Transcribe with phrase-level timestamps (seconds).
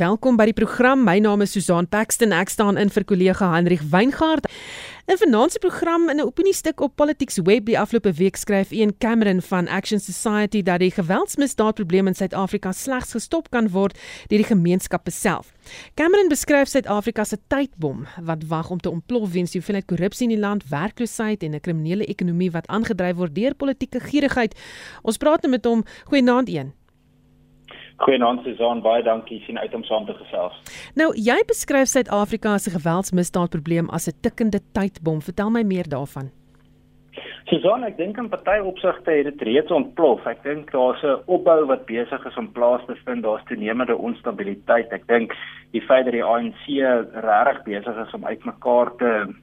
[0.00, 1.04] Welkom by die program.
[1.06, 2.32] My naam is Susan Paxton.
[2.34, 4.48] Ek staan in vir kollega Hendrik Weingart.
[5.06, 8.98] In vanaand se program in 'n opiniestuk op Politics Web die afgelope week skryf Ian
[8.98, 13.94] Cameron van Action Society dat die geweldsmisdaadprobleem in Suid-Afrika slegs gestop kan word
[14.26, 15.52] deur die gemeenskappe self.
[15.94, 20.34] Cameron beskryf Suid-Afrika se tydbom wat wag om te ontplof weens die hoeveelheid korrupsie in
[20.34, 24.54] die land, werkloosheid en 'n kriminele ekonomie wat aangedryf word deur politieke gierigheid.
[25.02, 25.84] Ons praat nou met hom.
[26.04, 26.72] Goeienaand, Ian.
[28.02, 30.54] Goeienaand Susan, baie dankie sien uit om saam te gesels.
[30.98, 35.20] Nou, jy beskryf Suid-Afrika se geweldsmisdaadprobleem as 'n tikkende tydbom.
[35.22, 36.30] Vertel my meer daarvan.
[37.46, 40.26] Susan, ek dink in party opsigte het dit reeds ontplof.
[40.26, 43.22] Ek dink daar's 'n opbou wat besig is om plaas te vind.
[43.22, 44.92] Daar's toenemende onstabiliteit.
[44.92, 45.32] Ek dink
[45.72, 49.34] die feit dat die ANC regtig besig is om uitmekaar te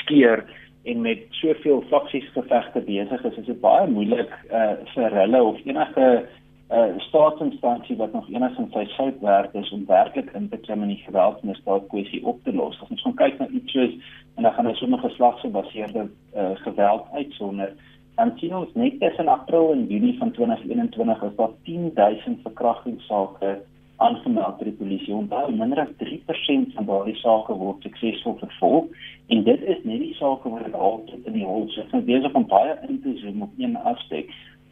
[0.00, 0.44] skeer
[0.84, 5.58] en met soveel faksies gevegte besig is, is dit baie moeilik uh, vir hulle of
[5.64, 6.26] enige
[6.70, 10.82] 'n uh, staatsinstansie wat nog enigsins sy sout werk is om werklik in te klim
[10.82, 12.78] in die geweldsmisdaad kwessie op te los.
[12.82, 13.94] As ons gaan kyk na iets soos
[14.36, 16.04] en dan gaan ons sommer geslagsgebaseerde
[16.36, 17.72] uh, geweld uitsonder.
[18.14, 23.58] Dan sien ons net tussen April en Junie van 2021 is daar 10000 verkrachtingssake
[23.96, 25.14] aangemeld by die polisie.
[25.14, 28.86] Onthou, minder as 3% van daardie sake word suksesvol vervolg
[29.26, 31.90] en dit is net die sake wat al tot in die hol sit.
[31.90, 34.30] Ons besig om baie in te zoom op een aspek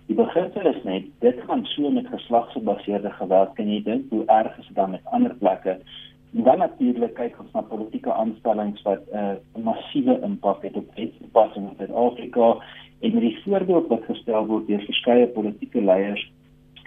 [0.09, 3.51] Die beginsel is net dit gaan so met geslagsgebaseerde geweld.
[3.59, 5.77] Kan jy dink hoe erg is dit dan met ander plekke?
[6.37, 10.89] En dan natuurlik kyk ons na politieke aanstellings wat 'n uh, massiewe impak het op
[10.97, 12.49] wetstoepassing in Suid-Afrika.
[13.01, 16.33] En met die voorbeeld wat gestel word deur verskeie politieke leiers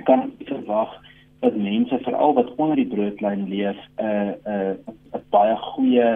[0.03, 0.97] kan verwag
[1.39, 4.73] dat mense veral wat onder die broodlyn leef 'n uh, 'n uh,
[5.14, 6.09] 'n baie goeie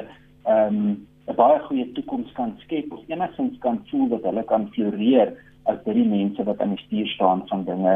[0.44, 4.70] ehm um, 'n baie goeie toekoms kan skep of enigstens kan voel dat hulle kan
[4.72, 5.34] floreer
[5.72, 7.96] as dit die mense wat aan die stuur staan van dinge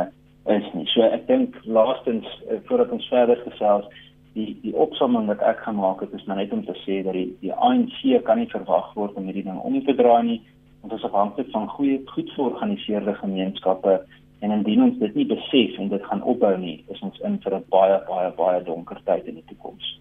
[0.49, 0.85] is nie.
[0.93, 3.89] So ek dink laastens eh, voordat ons verder gesels
[4.37, 7.29] die die opsomming wat ek gemaak het is maar net om te sê dat die
[7.41, 10.39] die ANC kan nie verwag word om hierdie ding om te draai nie.
[10.85, 13.99] Ons is afhanklik van goeie goed georganiseerde gemeenskappe
[14.39, 17.55] En indien ons dit nie besef en dit gaan opbou nie, is ons in vir
[17.55, 19.99] 'n baie baie baie donker tyd in die toekoms.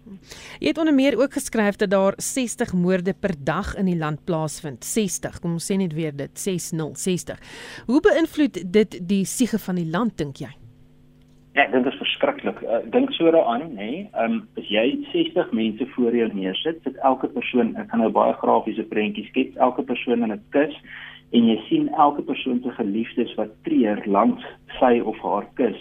[0.59, 4.25] Jy het onder meer ook geskryf dat daar 60 moorde per dag in die land
[4.25, 4.83] plaasvind.
[4.83, 7.37] 60, kom ons sê net weer dit 6060.
[7.87, 10.51] Hoe beïnvloed dit die siege van die land dink jy?
[11.53, 12.61] Ja, dit is verskriklik.
[12.61, 13.75] Ek uh, dink so daaraan, nê.
[13.75, 14.09] Nee.
[14.13, 18.33] Ehm as jy 60 mense voor jou neersit, sit elke persoon, ek gaan nou baie
[18.33, 20.75] grafiese prentjies skets, elke persoon in 'n kus
[21.31, 24.45] en jy sien elke persoon se geliefdes wat treur langs
[24.79, 25.77] sy of haar kus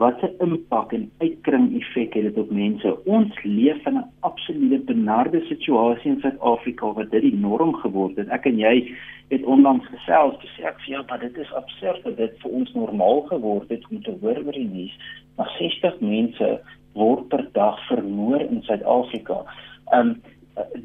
[0.00, 3.04] wat 'n impak en uitkring effek het dit op mense.
[3.04, 8.28] Ons leef in 'n absolute benarde situasie in Suid-Afrika wat dit die norm geword het.
[8.28, 8.96] Ek en jy
[9.28, 12.72] het onlangs gesels gesê ek sê ja maar dit is absurd dat dit vir ons
[12.72, 14.96] normaal geword het om te hoor oor die nuus
[15.36, 16.60] maar 60 mense
[16.94, 19.44] word per dag vermoor in Suid-Afrika.
[19.92, 20.22] Um,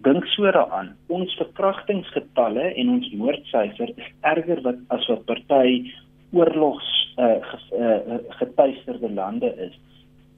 [0.06, 0.94] dink so daaraan.
[1.08, 5.92] Ons verkrachtingsgetalle en ons moordsyfer is erger wat as wat party
[6.36, 7.40] oorlogs uh,
[7.80, 9.74] uh, getuisterde lande is.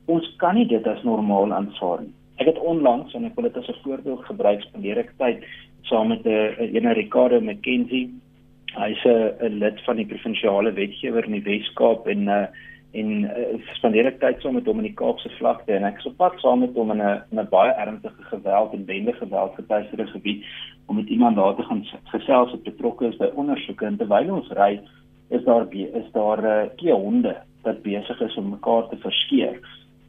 [0.05, 2.13] Ons kan nie dit as normaal aanvaar nie.
[2.37, 5.43] Ek het onlangs en ek wil dit as 'n voorbeeld gebruik spandeer ek tyd
[5.89, 8.09] saam met 'n uh, ene Ricardo McKenzie.
[8.77, 12.47] Hy's 'n lid van die provinsiale wetgewer in die Wes-Kaap en uh,
[12.91, 16.07] en uh, spandeer ek tyd saam met hom in die Kaapse vlakte en ek is
[16.09, 20.07] op pad saam met hom in 'n 'n baie ernstige geweld en bende geweld getuieerde
[20.07, 20.45] gebied
[20.87, 21.83] om met iemand daar te gaan
[22.13, 24.79] gesels wat betrokke is by ondersoeke en terwyl ons ry
[25.29, 29.59] is daar is daar uh, twee honde wat besig is om mekaar te verskeer.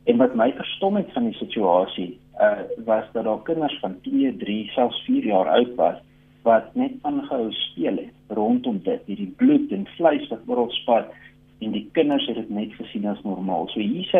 [0.04, 4.36] En wat my verstom het van die situasie uh, was dat daar kinders van 2,
[4.36, 5.98] 3, selfs 4 jaar oud was
[6.42, 11.10] wat net aangehou speel het rondom dit hierdie bloed en vleis wat oral spat
[11.60, 13.68] en die kinders het dit net gesien as normaal.
[13.68, 14.12] So hier's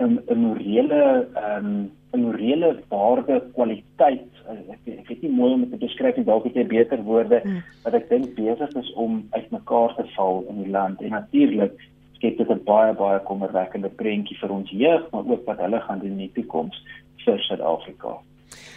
[0.00, 4.30] 'n 'n morele ehm um, 'n morele waarde kwaliteit.
[4.74, 7.40] Ek ek weet nie mooi om dit te beskryf nie, dalk het jy beter woorde
[7.42, 7.62] hmm.
[7.84, 11.02] wat ek dink besig is om uitmekaar te val in die land.
[11.02, 11.74] En natuurlik
[12.18, 15.98] skep dit 'n baie baie kommerwekkende prentjie vir ons jeug, maar ook wat hulle gaan
[15.98, 16.76] doen in die toekoms
[17.24, 18.18] vir Suid-Afrika.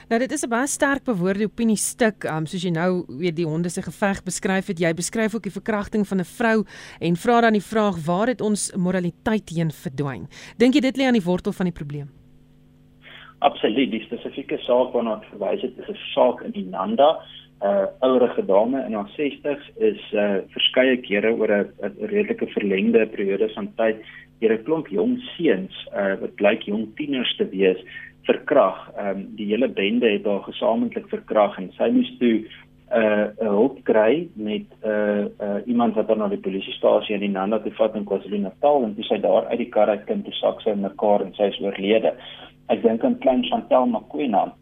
[0.09, 3.45] Nou dit is 'n baie sterk bewoorde opinie stuk, um, soos jy nou weet die
[3.45, 4.79] honde se geveg beskryf het.
[4.79, 6.65] Jy beskryf ook die verkrachting van 'n vrou
[7.00, 10.27] en vra dan die vraag waar het ons moraliteit heen verdwyn?
[10.57, 12.09] Dink jy dit lê aan die wortel van die probleem?
[13.39, 17.21] Absoluut, die spesifieke saak waarna ek verwys het, is 'n saak in Inanda.
[17.57, 23.07] 'n uh, ouerige dame in haar 60's is uh, verskeie kere oor 'n redelike verlengde
[23.07, 23.97] periode van tyd
[24.39, 27.81] deur 'n klomp jong seuns uh, wat blyk jong tieners te wees
[28.27, 28.79] verkrag.
[28.97, 33.27] Ehm um, die hele bende het haar gesamentlik verkrag en sy moes toe 'n uh,
[33.44, 37.59] 'n hulp kry met 'n uh, uh, iemand wat haar na die polisiestasie in Nanda
[37.59, 40.62] toe vat in KwaZulu-Natal en toe sy daar uit die kar uit kind toe sak
[40.62, 42.13] sy in mekaar en sy is oorlede.
[42.68, 44.53] Ek dink aan klein Chantel Makwena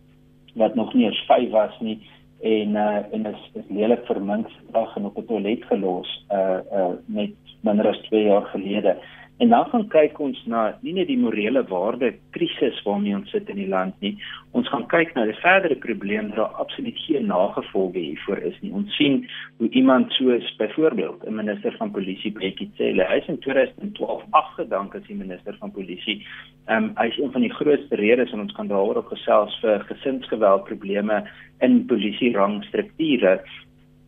[0.56, 2.00] wat nog nie eens 5 was nie
[2.42, 6.94] en uh, en is, is lelik vermink vandag en op 'n toilet gelos uh uh
[7.06, 8.98] net minder as 2 jaar gelede.
[9.38, 13.50] En dan gaan kyk ons na nie net die morele waarde krisis waarmee ons sit
[13.52, 14.14] in die land nie.
[14.56, 18.72] Ons gaan kyk na 'n verdere probleem waar absoluut geen nagevolge hiervoor is nie.
[18.72, 19.28] Ons sien
[19.58, 24.96] hoe iemand soos byvoorbeeld 'n minister van polisie Bekkie Cele, hy is in 2012 afgedank
[24.96, 26.26] as die minister van polisie.
[26.68, 29.60] Ehm um, hy is een van die grootste redes en ons kan daaroor op gesels
[29.60, 31.28] vir gesinsgeweld probleme
[31.60, 33.44] in polisie rangstrukture.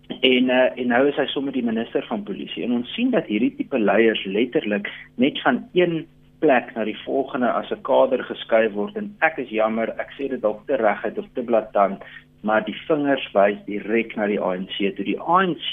[0.08, 3.28] En uh, en nou is hy sommer die minister van polisie en ons sien dat
[3.28, 6.06] hierdie tipe leiers letterlik net van een
[6.40, 8.96] plek na die volgende as 'n kader geskuif word.
[8.96, 12.04] En ek is jammer ek sê dit dalk te reguit of te blaatant
[12.42, 15.06] maar die vingers wys direk na die ANC toe.
[15.06, 15.72] Die ANC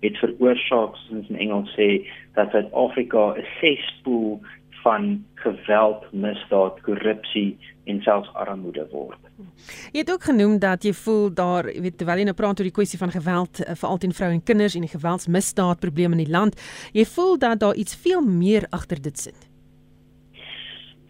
[0.00, 4.40] het veroorsaak soos in Engels sê dat Suid-Afrika 'n cesspool
[4.82, 9.18] van geweld, misdaad, korrupsie en selfs armoede word.
[9.92, 12.68] Jy het ook genoem dat jy voel daar, jy weet terwyl jy nou praat oor
[12.68, 16.24] die kwessie van geweld eh, veral teen vroue en kinders en die geweldsmisdaad probleme in
[16.24, 16.58] die land,
[16.96, 19.48] jy voel dat daar iets veel meer agter dit sit.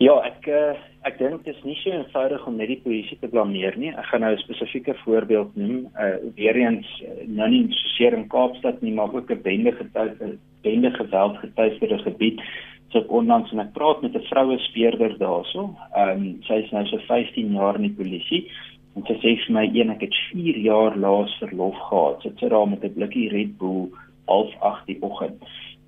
[0.01, 3.29] Ja, ek uh, ek dink dit is nie so eenvoudig om net die polisie te
[3.29, 3.91] blameer nie.
[3.93, 5.91] Ek gaan nou 'n spesifieke voorbeeld noem.
[5.93, 6.89] Uh weer eens
[7.27, 12.41] nou nie so in Kaapstad nie, maar ook 'n bende getuie bende geweld getuiede gebied
[12.93, 15.71] sit onlangs en ek praat met 'n vroue speurder daarso.
[15.95, 18.51] Ehm um, sy is nou so 15 jaar in die polisie
[18.97, 22.23] en sy sê vir my een ek het 4 jaar laas verlof gehad.
[22.23, 23.91] Sit sy daar met 'n blikkie Red Bull
[24.27, 25.43] half 8 die oggend.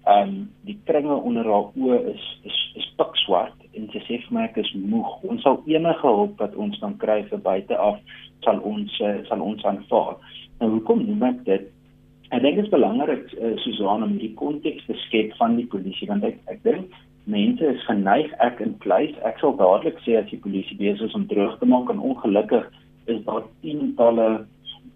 [0.06, 4.32] Ehm um, die kringe onder haar oë is is is pikswart en sy sê vir
[4.32, 5.22] my ek is moeg.
[5.22, 7.98] Ons sal enige hulp wat ons kan kry vir buite af
[8.44, 10.16] sal ons uh, sal ons aanvaar.
[10.60, 11.70] Nou hoekom noem ek dit?
[12.32, 16.08] Ek dink dit is belangrik uh, Susan om hierdie konteks te skep van die polisie
[16.08, 16.94] want ek ek dink
[17.30, 21.18] mense is geneig ek in pleis ek sal dadelik sê as die polisie besig is
[21.18, 22.64] om droog te maak en ongelukkig
[23.12, 24.28] is daar tientalle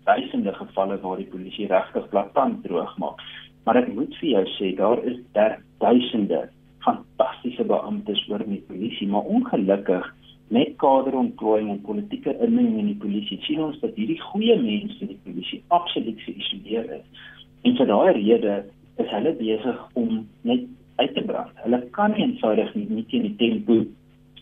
[0.06, 3.20] duisende gevalle waar die polisie regtig blaatant droog maak.
[3.66, 6.46] Maar ek moet vir jou sê daar is daar duisende
[6.86, 10.06] fantastiese beamptes oor in die polisie, maar ongelukkig
[10.48, 15.10] met kaderontplooiing en politieke inmenging in die polisie sien ons dat hierdie goeie mense in
[15.10, 17.24] die polisie absoluut geïsoleer is.
[17.66, 18.56] En vir daai rede
[19.02, 21.56] is hulle besig om net uit te brand.
[21.64, 23.80] Hulle kan nie eenvoudig nie nie teen die tempo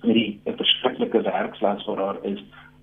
[0.05, 2.43] met die verskriklike werkslas wat daar is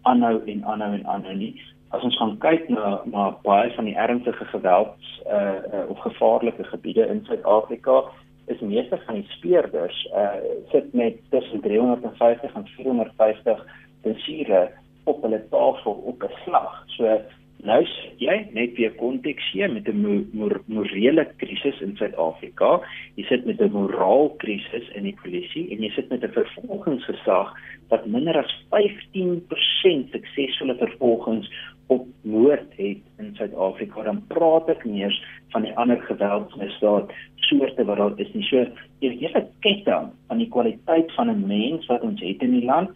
[0.09, 1.53] aanhou en aanhou en aanhou nie.
[1.91, 6.63] As ons gaan kyk na na baie van die ernstige gewelds uh, uh of gevaarlike
[6.73, 8.01] gebiede in Suid-Afrika,
[8.45, 10.39] is meeste van die speurders uh
[10.71, 13.65] sit met tussen 350 en 450
[14.01, 14.69] bensiere
[15.03, 16.83] op hulle tafel op 'n slag.
[16.87, 17.21] So
[17.63, 17.85] nou
[18.17, 20.29] jy net weer konteks hier met 'n
[20.65, 22.81] morele krisis in Suid-Afrika.
[23.15, 27.53] Jy sit met 'n moraal krisis in die polisie en jy sit met 'n vervolgingsgesag
[27.89, 31.49] wat minder as 15% suksesvolle vervolgings
[31.91, 34.03] op moord het in Suid-Afrika.
[34.07, 35.17] Dan praat ek nie eens
[35.51, 37.11] van die ander geweldsmisdaad
[37.47, 38.45] soorte wat daar is nie.
[38.47, 38.65] So
[39.03, 42.95] die hele ketting van die kwaliteit van 'n mens wat ons het in die land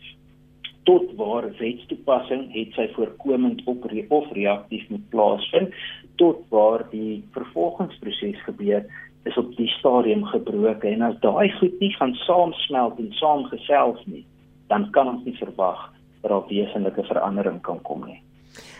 [0.85, 5.73] tot waar wetstoepassing het sy voorkomend op of reaktief moet plaasvind
[6.21, 8.85] tot waar die vervolgingsproses gebeur
[9.25, 14.25] is op die stadium gebroke en as daai goed nie gaan saamsmelt en saamgesels nie
[14.69, 15.81] dan kan ons nie verwag
[16.21, 18.21] dat daar wesenlike verandering kan kom nie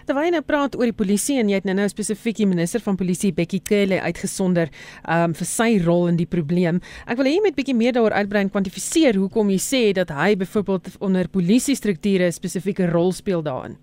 [0.05, 2.81] Terwyl jy nou praat oor die polisie en jy het nou nou spesifiek die minister
[2.85, 4.69] van polisie Bekkie Cele uitgesonder
[5.09, 6.77] um, vir sy rol in die probleem.
[7.09, 10.13] Ek wil hê jy moet bietjie meer daaroor uitbrei en kwantifiseer hoekom jy sê dat
[10.13, 13.79] hy byvoorbeeld onder polisie strukture 'n spesifieke rol speel daarin.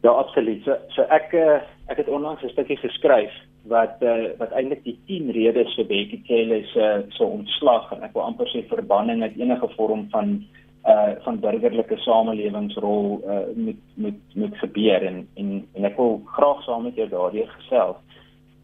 [0.00, 0.64] Ja, absoluut.
[0.64, 1.60] So, so ek uh,
[1.92, 3.32] ek het onlangs 'n stukkie geskryf
[3.68, 8.14] wat uh, wat eintlik die 10 redes vir Bekkie Cele se so ontslag en ek
[8.16, 10.40] wil amper sê verbanning uit enige vorm van
[10.86, 16.62] uh van burgerlike samelewingsrol uh moet moet moet gebeur en en en ek wil graag
[16.62, 17.96] saam met jou daardie gesels.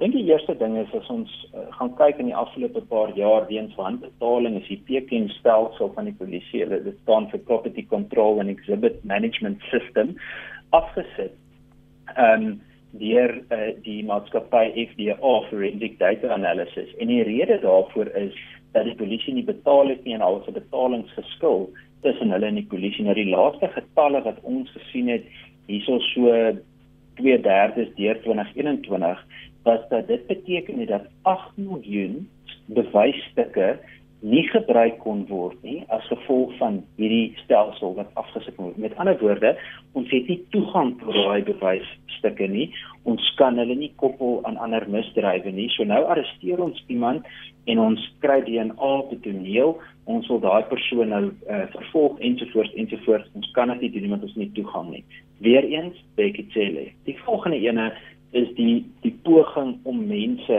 [0.02, 3.44] Dink die eerste ding is as ons uh, gaan kyk in die afgelope paar jaar
[3.46, 8.40] weens wanbetaling is die PKM stelsel van die polisie, hulle dit staan vir Property Control
[8.42, 10.16] and Exhibit Management System
[10.78, 11.38] afgesit.
[12.16, 12.60] Ehm um,
[13.00, 15.14] deur uh, die maatskappy FDA
[15.48, 16.90] Forensic Data Analysis.
[17.00, 18.36] En die rede daarvoor is
[18.74, 21.70] dat die polisie nie betaal het nie en al se betalings geskil
[22.02, 23.04] tussen hulle en die polisie.
[23.06, 25.26] Nou die laaste getalle wat ons gesien het
[25.70, 26.34] hierso so
[27.20, 29.24] 2/3 deur 2021
[29.62, 32.28] was dat dit beteken dat 8 miljoen
[32.66, 33.78] bewysstukke
[34.22, 38.78] nie gebruik kon word nie as gevolg van hierdie stelsel wat afgesit word.
[38.78, 39.56] Met ander woorde,
[39.98, 42.68] ons het nie toegang tot daai bewysstukke nie.
[43.02, 45.66] Ons kan hulle nie koppel aan ander misdrywe nie.
[45.74, 47.26] So nou arresteer ons iemand
[47.66, 52.74] en ons kry DNA op die toneel, ons wil daai persoon nou uh, vervolg ensovoorts
[52.74, 53.28] ensovoorts.
[53.38, 55.04] Ons kan dit nie doen omdat ons nie toegang nie.
[55.44, 57.92] Weereens Bekitsele die volgende ene
[58.32, 60.58] is die die poging om mense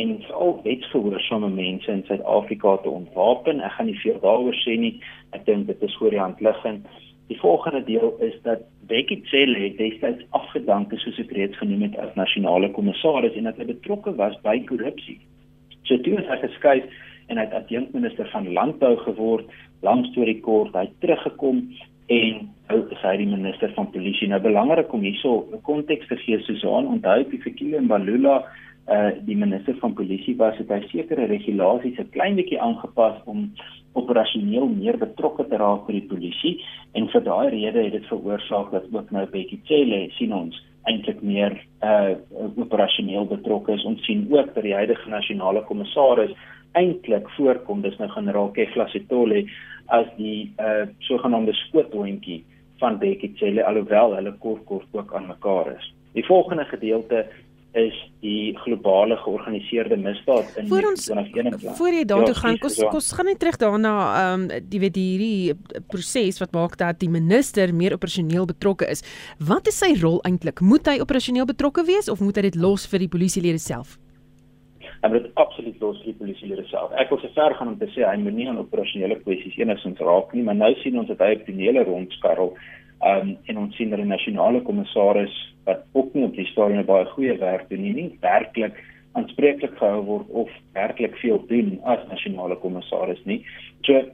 [0.00, 3.60] en veral wetsgehoorsame mense in Suid-Afrika te ontwapen.
[3.60, 4.94] Ek gaan nie veel daaroor sê nie.
[5.36, 6.86] Ek dink dit is voor die hand liggend.
[7.30, 12.16] Die volgende deel is dat Bekitsele destyds afgedank is soos ek reeds genoem het as
[12.18, 15.20] nasionale kommissaris en dat hy betrokke was by korrupsie.
[15.86, 16.88] So toe is hy geskuif
[17.30, 19.50] en hy het adjunkminister van landbou geword.
[19.86, 21.62] Lang storie kort, hy teruggekom
[22.10, 24.28] en nou is hy die minister van polisie.
[24.30, 28.44] Nou belangrik om hierso 'n konteks te gee Susan, onthou die Fikile Mbalula
[28.90, 33.52] uh die minister van polisie was het hy sekere regulasies 'n klein bietjie aangepas om
[33.92, 36.54] operasioneel meer betrokke te raak by die polisie
[36.94, 40.56] en vir daai rede het dit veroorsaak dat ook nou Bekkie Cele sien ons
[40.88, 42.14] eintlik meer uh
[42.56, 43.84] operasioneel betrokke is.
[43.84, 46.32] Ons sien ook dat die huidige nasionale kommissaris
[46.78, 49.44] eintlik voorkom dis nou generaal Kefla Sitole
[49.86, 52.42] as die uh sogenaamde skoothondjie
[52.80, 55.92] van Bekkie Cele alhoewel hulle kort kort ook aan mekaar is.
[56.12, 57.26] Die volgende gedeelte
[57.72, 61.76] is die globale georganiseerde misdaad in voor ons, 2021.
[61.76, 64.98] Voor jy daartoe ja, gaan, kos kos gaan net terug daarna ehm um, die weet
[64.98, 65.54] hierdie
[65.92, 69.04] proses wat maak dat die minister meer operasioneel betrokke is.
[69.38, 70.60] Wat is sy rol eintlik?
[70.60, 73.98] Moet hy operasioneel betrokke wees of moet hy dit los vir die polisielede self?
[75.00, 76.92] En dit absoluut los die polisielede self.
[77.00, 80.02] Ek wil se ver gaan om te sê hy moet nie aan operasionele kwessies enigsins
[80.04, 83.76] raak nie, maar nou sien ons dat hy op die hele rondskarrel um, en ons
[83.78, 85.34] sien dat die nasionale kommissaris
[85.68, 88.76] wat ook nie op die stadium baie goeie werk doen nie, nie werklik
[89.18, 93.40] aanspreeklik gehou word of werklik veel doen as nasionale kommissaris nie.
[93.88, 94.04] So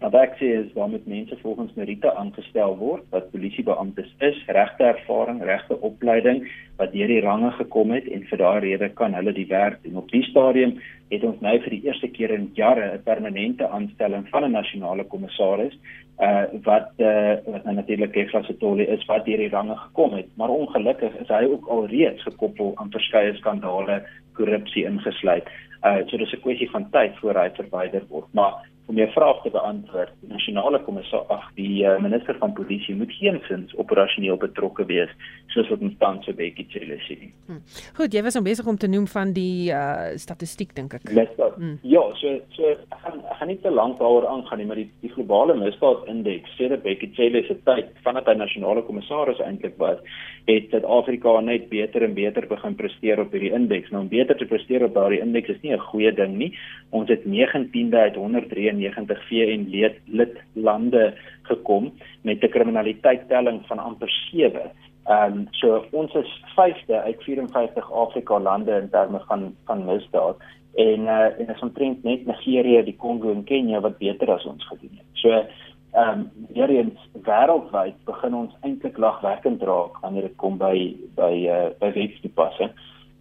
[0.00, 4.86] Maar ek sê is waar met mense volgens meriete aangestel word wat polisiebeamptes is, regte
[4.94, 6.46] ervaring, regte opleiding
[6.80, 9.98] wat deur die range gekom het en vir daardie rede kan hulle die werk doen.
[10.00, 10.78] Op die stadium
[11.10, 15.04] het ons nou vir die eerste keer in jare 'n permanente aanstelling van 'n nasionale
[15.04, 15.76] kommissaris
[16.20, 20.28] uh wat uh wat nou natuurlik Kefla Setoli is wat deur die range gekom het,
[20.36, 24.02] maar ongelukkig is hy ook al reeds gekoppel aan verskeie skandale,
[24.32, 25.44] korrupsie ingesluit.
[25.84, 29.42] Uh so dis 'n kwessie van tyd voor hy verwyder word, maar om jou vraag
[29.42, 30.12] te beantwoord.
[30.20, 35.12] Die nasionale kommissaris, ag, die uh, minister van polisie moet geensins operasioneel betrokke wees
[35.54, 37.30] soos wat ons tans so baie gesê het.
[37.46, 37.60] Hm.
[37.98, 41.06] Goed, jy was nou besig om te noem van die uh statistiek dink ek.
[41.14, 41.56] Misdaad.
[41.58, 41.76] Hm.
[41.86, 44.88] Ja, so so ek gaan ek gaan nie te lank daaroor aangaan nie, maar die
[45.04, 50.02] die globale misdaadindeks sê dat Becky Cele se tyd vanaf hy nasionale kommissaris eintlik was,
[50.50, 53.90] het Suid-Afrika net beter en beter begin presteer op hierdie indeks.
[53.94, 56.52] Nou om beter te presteer op daardie indeks is nie 'n goeie ding nie.
[56.90, 63.78] Ons het 19de uit 103 93 VN lid lid lande gekom met 'n kriminaliteitstelling van
[63.78, 64.70] amper 7.
[65.04, 70.36] Ehm um, so ons is 5de uit 54 Afrika lande in terme van van misdaad
[70.74, 74.66] en uh, en ons omtrent net Nigerië, die Kongo en Kenia wat beter as ons
[74.66, 75.08] gedoen het.
[75.12, 80.96] So ehm um, weer eens wêreldwyd begin ons eintlik lagwekkend raak wanneer dit kom by
[81.14, 82.70] by uh, by wetstoepassing.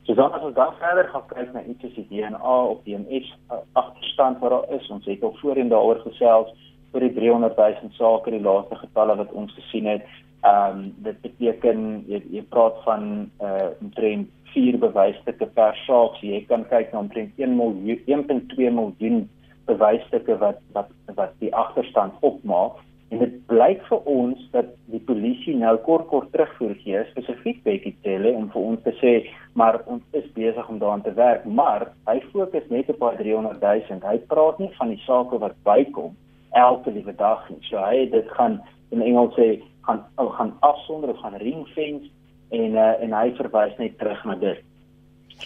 [0.09, 2.95] So dan as ons dan verder gaan kyk na iets soos die DNA of die
[2.97, 3.27] MS
[3.77, 6.49] agterstand wat daar is, ons het al voorheen daaroor gesels
[6.95, 10.07] vir die 300 000 sake die laaste getalle wat ons gesien het.
[10.41, 13.05] Ehm um, dit beteken jy, jy praat van
[13.37, 16.17] uh omtrent 4 bewysstukke per saak.
[16.17, 19.27] So jy kan kyk na omtrent 1 miljoen 1.2 miljoen
[19.69, 20.89] bewysstukke wat wat
[21.21, 22.81] wat die agterstand opmaak.
[23.09, 27.77] En dit blyk vir ons dat die polisie nou kort kort terugvoer gee spesifiek by
[27.81, 29.13] Kitele om vir ons te sê
[29.57, 33.63] maar ons is besig om daaraan te werk, maar hy fokus net op daai 300
[33.89, 34.03] 000.
[34.05, 36.13] Hy praat nie van die sake wat bykom
[36.57, 37.59] elke liewe dag nie.
[37.69, 38.59] So hy dit gaan
[38.93, 39.49] in Engels sê
[39.87, 40.05] gaan
[40.37, 42.09] gaan afsonder of gaan ringfence
[42.49, 44.61] en uh, en hy verwys net terug na dit.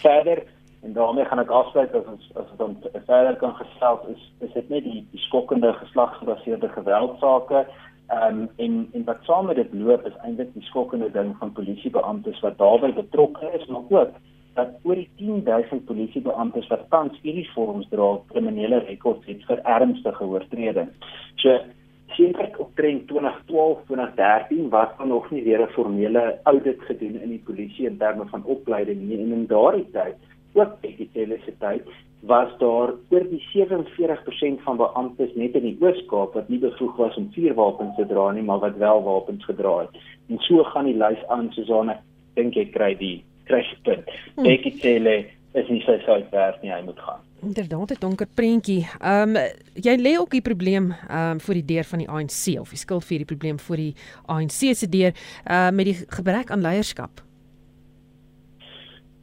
[0.04, 0.44] Verder
[0.84, 2.76] En daarmee gaan ek afsluit as ons as ons dan
[3.06, 7.64] verder kan gesels is is dit net die, die skokkende geslagsgebaseerde geweldsake
[8.12, 12.40] um, en en wat saam met dit loop is eintlik die skokkende ding van polisiebeamptes
[12.44, 14.18] wat daarbey betrokke is maar ook
[14.54, 21.16] dat oor die 10000 polisiebeamptes wat tans uniforms dra kriminele rekords het vir ernstige oortredings.
[21.42, 21.56] So
[22.14, 27.28] seker op trend 2012 2013 was daar nog nie weer 'n formele audit gedoen in
[27.28, 30.16] die polisie in terme van opleiding nie en in daardie tyd
[30.54, 31.82] ook digitale tyd
[32.24, 37.16] was daar oor die 47% van beamptes net in die Oos-Kaap wat nie bevoeg was
[37.20, 40.00] om vuurwapens te dra nie, maar wat wel wapens gedra het.
[40.32, 41.50] En so gaan die lys aan
[41.92, 42.00] ek
[42.34, 44.08] dink ek kry die kruispunt.
[44.34, 44.48] Hmm.
[44.48, 47.20] Digitale is nie so sou werk nie, hy moet gaan.
[47.44, 48.88] Inderdaad, 'n donker prentjie.
[49.00, 49.42] Ehm um,
[49.74, 52.76] jy lê ook die probleem ehm um, voor die deur van die ANC of jy
[52.76, 53.94] skuld vir die probleem voor die
[54.26, 55.12] ANC se deur
[55.50, 57.23] uh met die gebrek aan leierskap.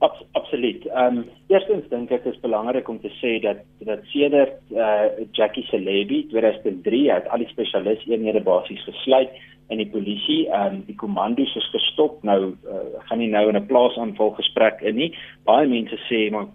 [0.02, 0.86] Abs absoluut.
[0.86, 5.28] Ehm um, eerstens dink ek dit is belangrik om te sê dat dat sedert uh,
[5.38, 9.30] Jackie Celebi 2003 het al die spesialiste eenhede basies gesluit
[9.70, 10.40] in die polisie.
[10.50, 12.18] Ehm um, die kommandos is gestop.
[12.28, 15.12] Nou uh, gaan nie nou in 'n plaasaanval gesprek in nie.
[15.46, 16.50] Baie mense sê maar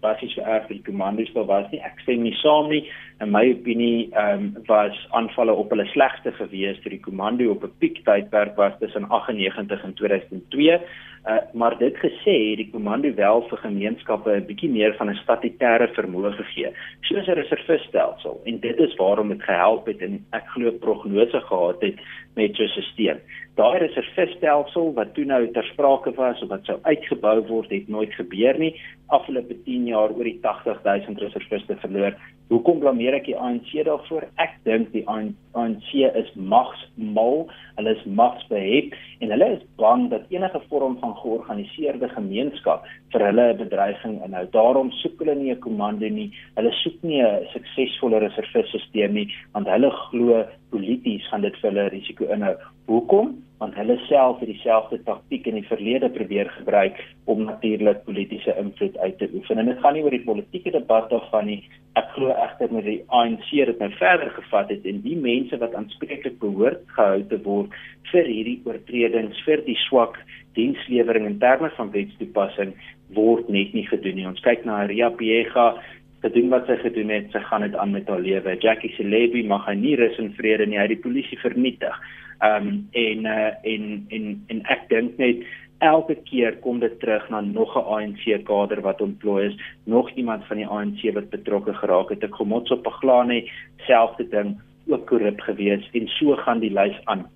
[0.00, 1.80] basies vir erg die kommandos daar was nie.
[1.80, 2.84] Ek stem nie saam nie.
[3.20, 7.64] In my opinie ehm um, was aanvalle op hulle slegste gewees toe die komando op
[7.64, 10.80] 'n piek tydperk was tussen 98 en 2002.
[11.28, 15.20] Uh, maar dit gesê het die komando wel vir gemeenskappe 'n bietjie meer van 'n
[15.20, 20.46] statutêre vermoë gegee, soos 'n reservistelsel en dit is waarom dit gehelp het en ek
[20.54, 22.00] glo prognose gehad het
[22.34, 23.20] met so 'n stelsel.
[23.58, 28.12] Daai reservistelsel wat toe nou ter sprake was of wat sou uitgebou word, het nooit
[28.14, 28.74] gebeur nie.
[29.10, 32.14] Afgelope 10 jaar oor die 80000 reserviste verloor.
[32.50, 34.28] Hoekom blameer ek die ANC daarvoor?
[34.42, 37.44] Ek dink die ANC is magsmal,
[37.76, 43.50] hulle is magsbehep en hulle is bang dat enige vorm van georganiseerde gemeenskap vir hulle
[43.52, 44.46] 'n bedreiging inhou.
[44.54, 46.30] Daarom soek hulle nie 'n komando nie.
[46.56, 51.86] Hulle soek nie 'n suksesvolle reservistesisteem nie, want hulle glo polities gaan dit vir hulle
[51.92, 52.54] risiko inhou.
[52.90, 53.34] Hoekom?
[53.60, 56.96] Want hulle self het dieselfde taktiek in die verlede probeer gebruik
[57.30, 59.58] om natuurlik politieke invloed uit te oefen.
[59.58, 61.60] En dit gaan nie oor die politieke debat of van nie.
[62.00, 65.76] Ek glo egter met die ANC dit nou verder gevat het en die mense wat
[65.76, 67.76] aanspreeklik behoort gehou te word
[68.10, 70.16] vir hierdie oortredings vir die swak
[70.58, 72.74] dienslewering in terme van wetstoepassing
[73.14, 74.28] word net nie gedoen nie.
[74.28, 75.74] Ons kyk na Ria Piega
[76.20, 78.56] gedoen wat sy gedoen het, sy gaan dit aan met haar lewe.
[78.60, 81.96] Jackie Celebi mag hy nie rus en vrede nie, hy het die polisie vernietig.
[82.40, 85.44] Ehm um, en uh, en en en ek dink net
[85.80, 90.44] elke keer kom dit terug na nog 'n ANC kader wat ontplooi is, nog iemand
[90.46, 92.24] van die ANC wat betrokke geraak het.
[92.24, 93.48] Ek gemots op Paglane
[93.86, 97.26] selfde ding ook korrup gewees en so gaan die lys aan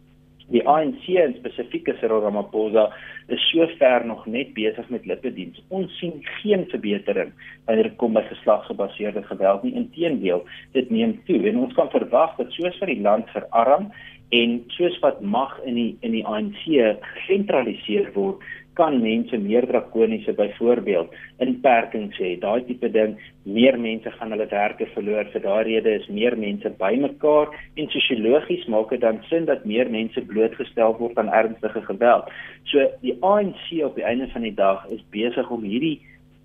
[0.54, 2.86] die ANC en spesifiek Cyril Ramaphosa
[3.34, 5.60] is sover nog net besig met lippediens.
[5.74, 7.32] Ons sien geen verbetering
[7.66, 9.74] wanneer dit kom by geslagsgebaseerde geweld nie.
[9.80, 10.44] Inteendeel,
[10.76, 13.90] dit neem toe en ons kan verwag dat soos vir die land verarm
[14.34, 18.42] en soos wat mag in die in die ANC gesentraliseer word,
[18.78, 21.12] kan mense meer drakoniese byvoorbeeld
[21.44, 22.34] inperkings hê.
[22.40, 25.28] Daai tipe ding, meer mense gaan hulle werke verloor.
[25.32, 29.90] Vir daai rede is meer mense bymekaar en sosiologies maak dit dan sin dat meer
[29.90, 32.32] mense blootgestel word aan ernstige geweld.
[32.72, 35.98] So die ANC op die einde van die dag is besig om hierdie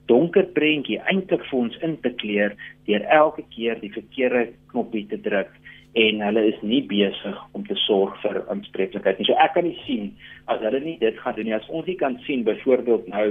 [0.10, 2.56] donker prentjie eintlik vir ons in te kleur
[2.90, 5.52] deur elke keer die verkeerde knoppie te druk
[5.98, 9.26] en hulle is nie besig om te sorg vir aanspreeklikheid nie.
[9.26, 10.12] So ek kan nie sien
[10.52, 11.56] as hulle nie dit gaan doen nie.
[11.58, 13.26] As ons nie kan sien byvoorbeeld nou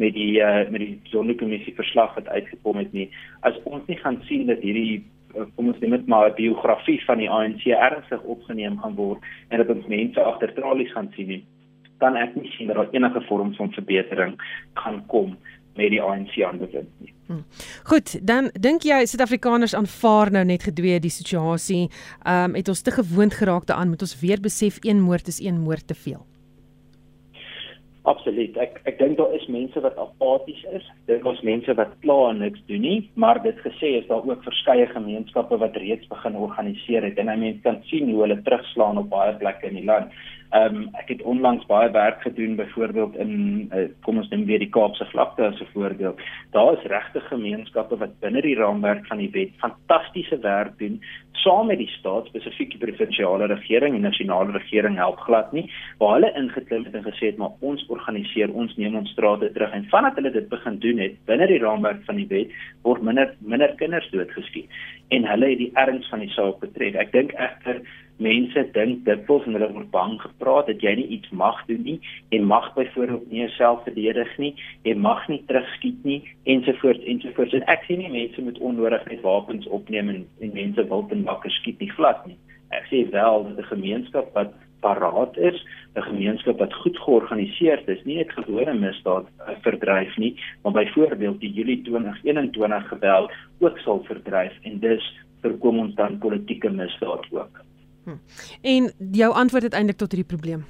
[0.00, 3.08] met die uh, met die sondekommissie verslag wat uitgekom het nie,
[3.48, 5.00] as ons nie gaan sien dat hierdie
[5.36, 9.64] uh, kom ons net maar 'n biografie van die ANC ernstig opgeneem gaan word en
[9.64, 11.42] dat ons mense agter tralies gaan sien nie,
[11.98, 14.36] kan ek nie sien dat daar enige vorm van verbetering
[14.74, 15.36] kan kom
[15.76, 17.12] met die ANC aanbevind nie.
[17.26, 17.44] Hmm.
[17.88, 21.88] Goed, dan dink jy Suid-Afrikaners aanvaar nou net gedwee die situasie.
[22.24, 25.40] Ehm um, het ons te gewoond geraak daaraan moet ons weer besef een moord is
[25.40, 26.26] een moord te veel.
[28.02, 28.56] Absoluut.
[28.58, 30.86] Ek ek dink daar is mense wat apaties is.
[31.06, 34.88] Dit is mense wat klaar niks doen nie, maar dit gesê is daar ook verskeie
[34.90, 39.36] gemeenskappe wat reeds begin organiseer het en mense kan sien hoe hulle terugslaan op baie
[39.38, 40.10] plekke in die land.
[40.52, 43.32] Ehm um, ek het onlangs baie werk gedoen byvoorbeeld in
[43.72, 46.20] uh, kom ons neem weer die Kaapse vlakte as 'n voorbeeld.
[46.50, 51.00] Daar is regte gemeenskappe wat binne die raamwerk van die wet fantastiese werk doen
[51.42, 55.64] saam met die staat, spesifiek die provinsiale regering en nasionale regering help glad nie,
[55.98, 59.74] waar hulle ingeklim het en gesê het maar ons organiseer, ons neem ons strate terug
[59.76, 62.54] en vandat hulle dit begin doen het binne die raamwerk van die wet
[62.86, 64.70] word minder minder kinders doodgeskiet
[65.16, 66.96] en hulle het die erns van die saak betref.
[66.96, 67.82] Ek dink egter
[68.22, 71.98] mense dink dikwels en hulle word bang gepraat dat jy nie iets mag doen nie
[72.30, 74.52] en mag byvoorbeeld nie jouself verdedig nie
[74.84, 77.54] jy mag nie terugskiet nie ensovoorts ensovoorts.
[77.58, 81.24] En ek sien nie mense moet onnodig net wapens opneem en, en mense wil ten
[81.28, 82.38] bakke skiet nie glad nie.
[82.72, 85.58] Ek sê wel dat 'n gemeenskap wat paraat is
[85.94, 91.40] 'n gemeenskap wat goed georganiseerd is nie net gewone misdaad uh, verdryf nie maar byvoorbeeld
[91.40, 95.04] die Julie 2021 geweld ook sal verdryf en dus
[95.42, 97.62] voorkom ons dan politieke misdaad ook
[98.04, 98.20] Hm.
[98.62, 100.64] En jou antwoord uiteindelik tot hierdie probleem.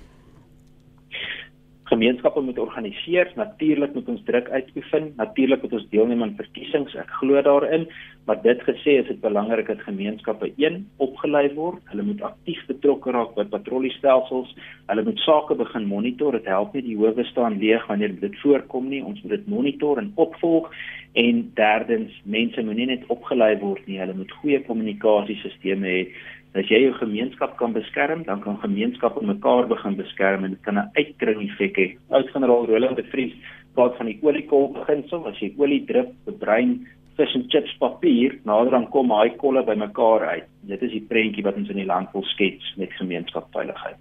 [1.93, 6.95] Gemeenskappe moet organiseer, natuurlik moet ons druk uitoefen, natuurlik moet ons deelneem aan verkiesings.
[6.97, 7.85] Ek glo daarin,
[8.25, 11.85] maar dit gesê is dit belangrik dat gemeenskappe een opgelei word.
[11.93, 14.57] Hulle moet aktief betrokke raak by patrolliestelsels.
[14.89, 16.39] Hulle moet sake begin monitor.
[16.39, 19.05] Dit help nie die howe staan leeg wanneer dit voorkom nie.
[19.05, 20.73] Ons moet dit monitor en opvolg.
[21.13, 24.01] En derdens, mense moet nie net opgelei word nie.
[24.01, 26.05] Hulle moet goeie kommunikasiesisteme hê
[26.53, 30.79] As jy jou gemeenskap kan beskerm, dan kan gemeenskappe mekaar begin beskerm en dit kan
[30.79, 31.87] 'n uitkring effek hê.
[32.11, 33.33] Oud-generaal Roland de Vries
[33.75, 36.87] praat van die oliekol beginsel, as jy olie drup, bedrein
[37.17, 40.47] fish and chips papier, nader dan kom daai kolle bymekaar uit.
[40.69, 43.97] Dit is die prentjie wat ons in die land wil skets met gemeenskapsveiligheid.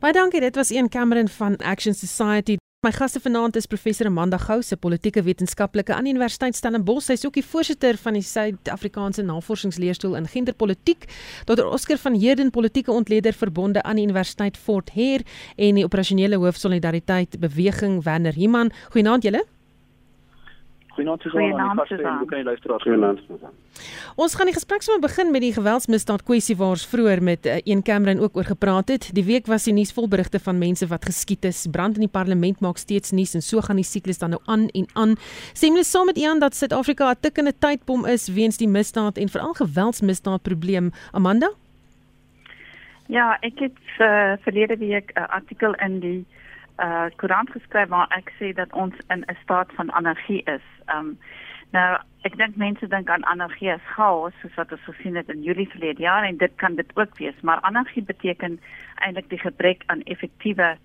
[0.00, 2.63] Baie dankie, dit was een Cameron van Action Society.
[2.84, 7.06] My gaste vanaand is professor Amanda Gou, se politieke wetenskaplike aan Universiteit Stellenbosch.
[7.06, 11.08] Sy is ook die voorsitter van die Suid-Afrikaanse Navorsingsleerstoel in genderpolitiek.
[11.48, 11.64] Dr.
[11.64, 15.24] Oscar van Heerden, politieke ontleder verbonde aan die Universiteit Fort Hare
[15.56, 18.72] en die operasionele hoof solidariteit beweging Werner Himan.
[18.92, 19.46] Goeienaand julle.
[20.94, 22.18] Goeienaand Susan.
[22.18, 22.80] Hoe kan jy luister?
[22.80, 23.20] Goeienaand.
[24.14, 27.56] Ons gaan die gesprek sommer begin met die geweldsmisdaad kwessie waar ons vroeër met uh,
[27.66, 29.08] een Cameron ook oor gepraat het.
[29.16, 31.64] Die week was die nuus vol berigte van mense wat geskiet is.
[31.70, 34.68] Brand in die parlement maak steeds nuus en so gaan die siklus dan nou aan
[34.70, 35.16] en aan.
[35.58, 39.28] Sê mens saam met Ian dat Suid-Afrika 'n tikkende tydbom is weens die misdaad en
[39.28, 40.92] veral geweldsmisdaad probleem.
[41.12, 41.50] Amanda?
[43.06, 46.24] Ja, ek het uh, verlede week 'n artikel in die
[46.78, 50.66] uh koerant geskryf waar ek sê dat ons in 'n staat van anargie is.
[50.94, 51.18] Um
[51.70, 55.42] nou ek dink mense dink aan anargie as chaos soos wat ons gesien het in
[55.42, 58.60] Julie verlede jaar en dit kan dit ook wees, maar anargie beteken
[58.94, 60.76] eintlik die gebrek aan effektiewe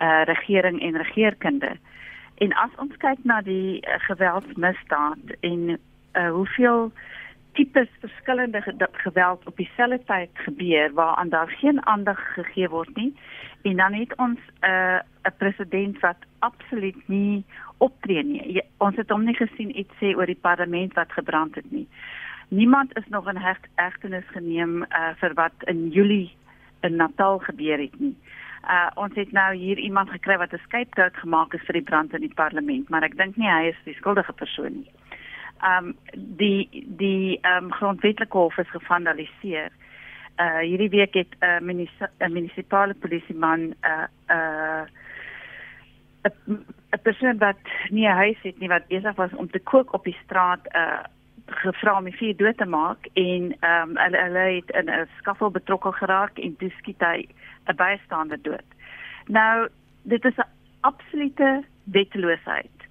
[0.00, 1.76] uh regering en regeringskunde.
[2.34, 5.78] En as ons kyk na die uh, geweldsmisdaad en
[6.12, 6.92] uh hoeveel
[7.52, 13.14] tipes verskillende geweld op dieselfde tyd gebeur waaraan daar geen aandag gegee word nie
[13.62, 17.44] en dan het ons 'n uh, 'n president wat absoluut nie
[17.78, 18.52] optree nie.
[18.52, 21.88] Jy, ons het hom nie gesien iets sê oor die parlement wat gebrand het nie.
[22.48, 26.34] Niemand is nog in hecht, hegtenis geneem uh, vir wat in Julie
[26.80, 28.16] in Natal gebeur het nie.
[28.62, 32.14] Uh, ons het nou hier iemand gekry wat 'n skeipgout gemaak het vir die brand
[32.14, 34.90] in die parlement, maar ek dink nie hy is die skuldige persoon nie
[35.62, 39.70] um, die die um, grondwetlike hof is gevandaliseer.
[40.40, 44.84] Uh hierdie week het 'n uh, munis munisipale polisieman 'n uh, uh
[46.92, 50.04] 'n persoon wat nie 'n huis het nie wat besig was om te kook op
[50.04, 51.04] die straat uh
[51.46, 55.08] gevra om die vuur dood te maak en ehm um, hulle hulle het in 'n
[55.18, 57.28] skaffel betrokke geraak en toe skiet hy
[57.66, 58.68] 'n bystander dood.
[59.26, 59.68] Nou
[60.02, 60.48] dit is 'n
[60.80, 62.81] absolute wetteloosheid.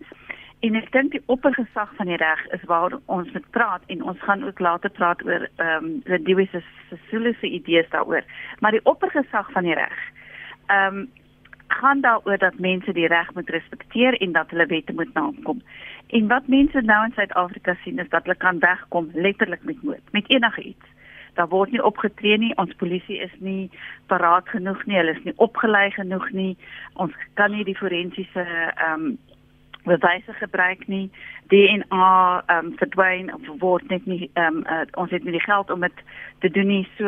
[0.61, 4.19] En ek dink die oppergesag van die reg is waar ons moet praat en ons
[4.27, 8.21] gaan ook later praat oor ehm um, die Dewese Sesule se idees daaroor.
[8.59, 9.97] Maar die oppergesag van die reg
[10.67, 11.09] ehm um,
[11.71, 15.61] gaan daaroor dat mense die reg moet respekteer en dat hulle wette moet nakom.
[16.07, 20.11] En wat mense nou in Suid-Afrika sien is dat hulle kan wegkom letterlik met moord,
[20.11, 20.87] met enige iets.
[21.33, 23.69] Daar word nie opgetree nie, ons polisie is nie
[24.11, 26.57] paraat genoeg nie, hulle is nie opgelei genoeg nie.
[26.93, 29.17] Ons kan nie die forensiese ehm um,
[29.83, 31.09] bewyse gebruik nie.
[31.47, 35.47] DNA ehm um, verdwyn of word net nie ehm um, uh, ons het nie die
[35.47, 36.03] geld om dit
[36.39, 36.87] te doen nie.
[36.97, 37.07] So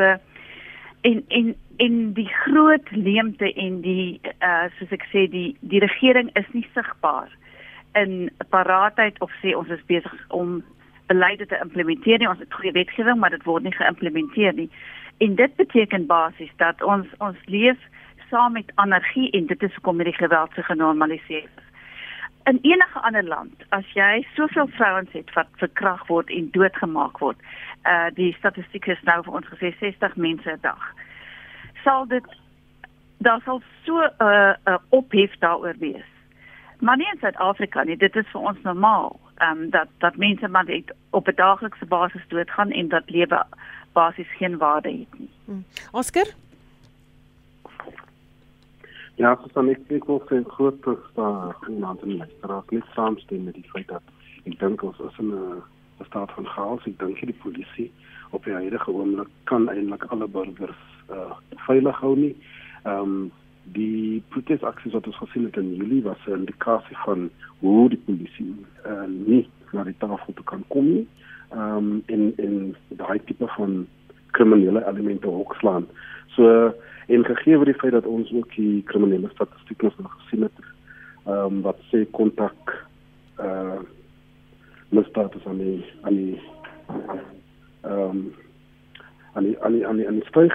[1.01, 6.29] en en en die groot leemte en die uh, soos ek sê die die regering
[6.39, 7.31] is nie sigbaar
[7.93, 10.63] in paraatheid of sê ons is besig om
[11.07, 12.29] beleide te implementeer nie.
[12.29, 14.69] Ons het goeie wetgewing maar dit word nie geïmplementeer nie.
[15.17, 17.77] En dit beteken basies dat ons ons leef
[18.29, 21.62] saam met anargie en dit is hoekom hierdie geweld so genormaliseer is
[22.45, 27.37] in enige ander land as jy soveel vrouens het wat verkragt word en doodgemaak word
[27.85, 30.83] uh die statistiek is nou vir ons gesê 60 mense 'n dag
[31.83, 32.25] sal dit
[33.23, 36.09] daar sal so 'n uh, uh, ophef daaroor wees.
[36.79, 40.65] Maar nie in Suid-Afrika nie dit is vir ons normaal um dat dat mense maar
[40.65, 43.43] net op 'n daaglikse basis doodgaan en dat lewe
[43.93, 45.29] basies geen waarde het nie.
[45.45, 45.65] Hmm.
[45.91, 46.25] Oscar
[49.15, 53.43] Ja, so dan ek ek wil sê groot verstaan iemand in my straat nie saamstem
[53.45, 54.01] met die feit dat
[54.49, 55.61] ek dink ons is in 'n
[56.07, 56.87] staat van chaos.
[56.89, 57.91] Ek dink die polisie
[58.31, 60.81] op die huidige oomblik kan eintlik alle burgers
[61.13, 62.35] uh, veilig hou nie.
[62.83, 63.31] Ehm um,
[63.77, 68.55] die protesaksies wat ons gesien het in Julie was 'n indikasie van hoe die polisie
[68.85, 71.07] uh, nie na die tafel toe kan kom nie.
[71.51, 73.85] Ehm um, in in daai tipe van
[74.31, 75.85] kriminele elemente hoekslaan.
[76.35, 76.71] So uh,
[77.07, 80.63] en gegee word die feit dat ons ook die kriminele statistiek nog gesien het
[81.25, 82.73] ehm um, wat sê kontak
[83.39, 83.79] uh,
[84.89, 86.41] misdaad is aan die aan die
[87.81, 88.33] ehm um,
[89.33, 90.53] aan die aan die aan die aan die styg.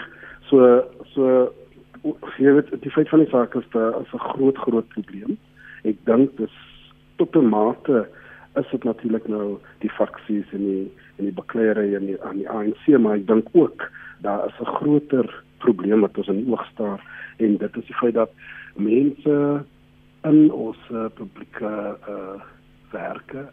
[0.49, 0.83] So
[1.15, 1.53] so
[2.39, 5.39] jy weet die feit van die saak is 'n groot groot probleem.
[5.85, 6.55] Ek dink dis
[7.17, 8.07] tot 'n mate
[8.55, 12.49] is dit natuurlik nou die faksies en die en die bekleierery en die aan die
[12.49, 13.91] ANC maar ek dink ook
[14.23, 17.03] daar is 'n groter probleem wat ons in oog staar
[17.37, 18.31] en dit is die feit dat
[18.75, 19.65] mense
[20.29, 21.73] in ons uh, publieke
[22.09, 22.41] uh,
[22.91, 23.49] werke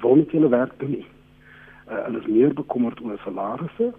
[0.00, 1.06] wonk hulle werk doen nie.
[1.88, 3.92] Uh, hulle is meer bekommerd oor salarisse.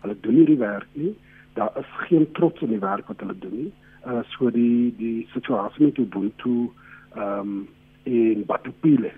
[0.00, 1.12] Hulle doen nie die werk nie.
[1.58, 3.72] Daar is geen trots in die werk wat hulle doen nie.
[4.06, 6.70] Uh, so die die situasie met Ubuntu
[7.14, 7.68] ehm um,
[8.02, 9.12] en batupile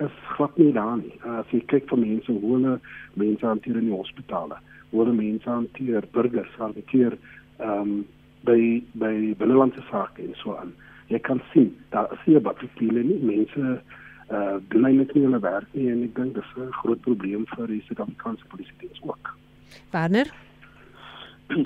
[0.00, 1.12] is glad nie daar nie.
[1.28, 2.78] As jy kyk vir mense hoe hulle
[3.20, 4.56] mense hanteer in die hospitale,
[4.94, 7.18] hoe mense hanteer, burgers hanteer
[7.58, 8.04] ehm um,
[8.44, 10.72] by by binnelandse sake en so aan.
[11.08, 13.20] Jy kan sien daar is nie batupile nie.
[13.24, 13.80] Mense
[14.32, 17.66] uh doen eintlik nie hulle werk nie en ek dink dis 'n groot probleem vir
[17.66, 19.36] die Suid-Afrikaanse polisie diens ook.
[19.92, 20.32] Werner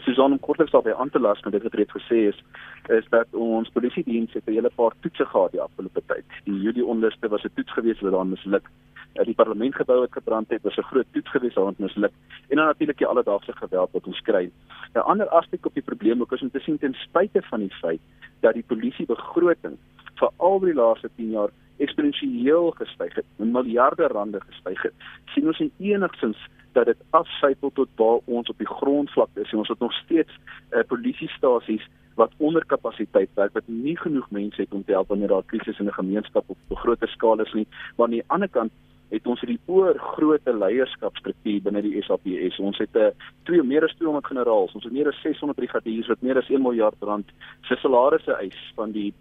[0.05, 2.43] Susan om kortliks daarby aan te las met dit wat reeds gesê is
[2.89, 6.25] is dat ons polisie diens het 'n hele paar toetse gehad die afgelope tyd.
[6.45, 8.71] Die Julie onluste was 'n toets geweest wat daan misluk.
[9.15, 12.13] Uh, die parlementgebou het gebrand het, was 'n groot toets geweest wat misluk.
[12.49, 14.51] En dan natuurlik die alledaagse geweld wat ons kry.
[14.95, 17.75] 'n Ander aspek op die probleem ook is om te sien ten spyte van die
[17.75, 18.01] feit
[18.41, 19.77] dat die polisie begroting
[20.15, 24.95] vir al die laaste 10 jaar eksponensieel gestyg het, miljarde rande gestyg het.
[25.35, 26.39] sien ons nie enigsins
[26.73, 29.53] dat dit afsypel tot waar ons op die grondvlak is.
[29.53, 30.35] En ons het nog steeds
[30.71, 31.87] uh, polisiestasies
[32.19, 35.79] wat onder kapasiteit werk wat nie genoeg mense het om te help wanneer daar krisis
[35.79, 37.67] in 'n gemeenskap op 'n groter skaal is nie.
[37.97, 38.73] Maar aan die ander kant
[39.09, 42.59] het ons hierdie oor groot leierskapstruktuur binne die SAPS.
[42.59, 43.11] Ons het 'n uh,
[43.45, 46.63] twee meer as 200 generaals, ons het meer as 600 brigadiers wat meer as 1
[46.63, 47.29] miljard rand
[47.63, 49.13] se salarisse eis van die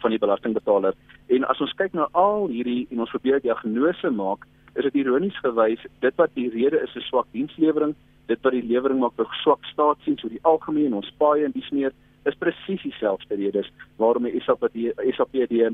[0.00, 0.94] van die belastingbetaler.
[1.26, 5.38] En as ons kyk na al hierdie en ons probeer diagnose maak, is dit ironies
[5.42, 7.94] gewys dit wat die rede is 'n swak dienslewering,
[8.26, 11.70] dit wat die lewering maak 'n swak staatsdiens oor die algemeen ons paaie en dis
[11.70, 11.92] meer
[12.24, 15.64] is presies dieselfde redes waarom die SAPD SAPD die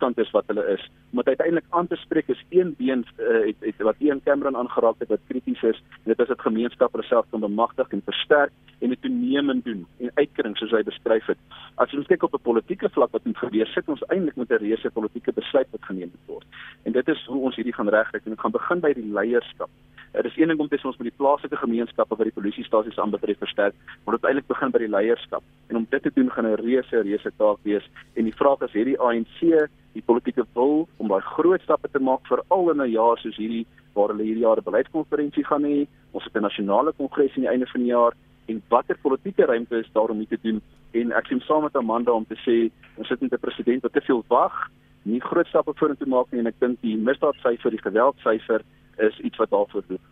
[0.00, 0.90] toestand is wat hulle is.
[1.10, 4.94] Dit uiteindelik aan te spreek is een been uh, het, het wat een Cameron aangeraak
[4.98, 8.88] het wat krities is en dit is dit gemeenskap self kan bemagtig en versterk en
[8.88, 11.38] dit toenemend doen en uitkring soos hy beskryf het.
[11.76, 14.62] As ons kyk op 'n politieke vlak wat moet gebeur, sit ons eintlik met 'n
[14.64, 16.46] reuse politieke besluit wat geneem moet word.
[16.84, 19.70] En dit is hoe ons hierdie gaan regkry en dit gaan begin by die leierskap.
[20.12, 22.98] Dit is een ding om te sê ons moet die plaaslike gemeenskappe wat die polisiestasies
[22.98, 25.44] aanbetref versterk, maar dit eintlik begin by die leierskap.
[25.70, 27.86] En om dit te doen gaan 'n reuse reuse taak wees.
[28.18, 32.26] En die vraag is hierdie ANC die politieke wil om daai groot stappe te maak
[32.26, 36.24] veral in 'n jaar soos hierdie waar hulle hierdie jaar 'n beleidskonferensie gaan hê, ons
[36.24, 38.12] het 'n nasionale kongres aan die einde van die jaar
[38.48, 40.60] en watter politieke ruimte is daar om dit te doen?
[40.92, 43.92] En ek sien saam met Amanda om te sê ons sit met 'n president wat
[43.92, 44.70] te veel wag
[45.02, 48.64] nie groot stappe vorentoe maak nie en ek dink die misdaadsyfer die geweldsyfer
[49.08, 50.02] is iets wat daarvoor doen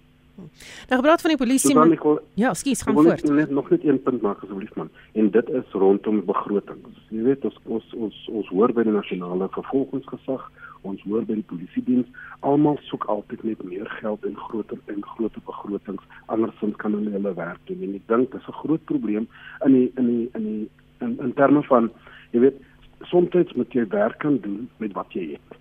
[0.88, 3.18] Nou gepraat van die polisie maar wil, Ja, skus, gaan voort.
[3.18, 4.90] Ek wil net nog net een punt maak asseblief man.
[5.12, 7.00] En dit is rondom begrotings.
[7.10, 10.44] Jy weet ons ons ons ons hoor by die nasionale vervolgingsgesag,
[10.86, 12.06] ons hoor by die polisie diens,
[12.46, 16.06] almal soek altyd net meer geld en groter en groter begrotings.
[16.26, 17.82] Andersins kan hulle hulle werk doen.
[17.82, 19.28] En ek dink dit is 'n groot probleem
[19.66, 20.68] in die in die in die
[21.00, 21.90] in, in terme van
[22.30, 22.62] jy weet
[23.10, 25.58] soms moet jy werk kan doen met wat jy het.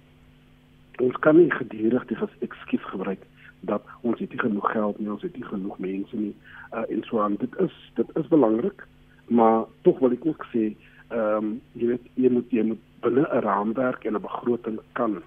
[1.04, 3.24] Ons kan nie gedurig die ekskuus gebruik
[3.70, 6.36] dat ons het nie genoeg geld nie, ons het nie genoeg mense nie.
[6.74, 7.36] Uh en so aan.
[7.42, 8.86] Dit is dit is belangrik,
[9.28, 10.74] maar tog wil ek ook sê,
[11.10, 15.22] ehm um, jy weet jy moet jy moet binne 'n raamwerk en 'n begroting kan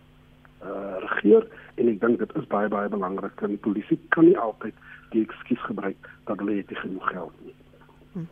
[0.63, 3.47] uh regeer en ek dink dit is baie baie belangrik.
[3.47, 4.75] Die polisie kan nie altyd
[5.11, 7.55] die ekskuus gebruik dat hulle het nie genoeg geld nie.
[8.12, 8.25] Hm.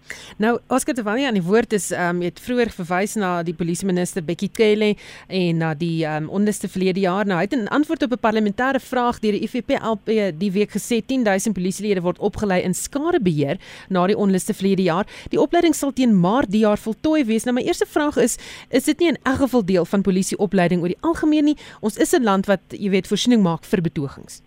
[0.43, 4.25] Nou Oscar Tavani aan die woord is ehm um, het vroeër verwys na die polisieminister
[4.27, 4.97] Bekkie Cele
[5.29, 7.27] en na die ehm um, onderste verlede jaar.
[7.27, 10.99] Nou hy het 'n antwoord op 'n parlementêre vraag deur die IFP-LP die week gesê
[11.07, 15.07] 10000 polisielede word opgelei in skadebeheer na die onderste verlede jaar.
[15.29, 17.45] Die opleiding sal teen Maart die jaar voltooi wees.
[17.45, 18.37] Nou my eerste vraag is
[18.71, 21.57] is dit nie in elk geval deel van polisieopleiding oor die algemeen nie?
[21.81, 24.43] Ons is 'n land wat jy weet voorsiening maak vir betogings.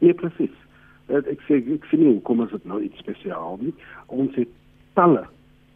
[0.00, 0.63] Nee presies.
[1.12, 3.74] Ek sê ek sien nie hoekom is dit nou iets spesiaal nie
[4.08, 4.52] ons het
[4.98, 5.26] talle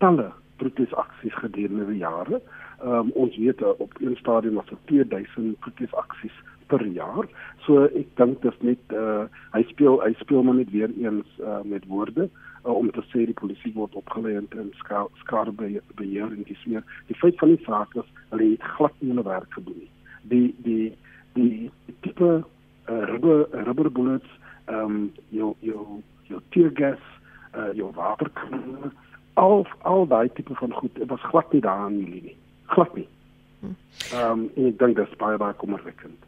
[0.03, 2.41] talle protesaksies gedurende die jare.
[2.83, 6.37] Ehm um, ons weet uh, op een stadium was dit 2000 protesaksies
[6.67, 7.27] per jaar.
[7.67, 11.41] So ek dink dit is net uh hy speel hy speel maar net weer eens
[11.41, 16.45] uh met woorde uh, om te sê die polisie word opgelei in skare beheer en
[16.49, 16.85] dis meer.
[17.09, 19.93] Die feit van die saak is hulle het glad nie hulle werk gedoen nie.
[20.33, 20.93] Die die
[21.39, 21.71] die
[22.07, 24.37] tipe uh, rubber rubber bullets
[24.71, 27.05] um, jou jou jou tear gas
[27.55, 28.93] uh jou waterkanne
[29.35, 32.95] al al daai tipe van goed dit was glad nie daar in die nie glad
[32.95, 33.09] nie
[34.15, 36.27] Ehm um, ek dink dit is baie baie kommerwekkend.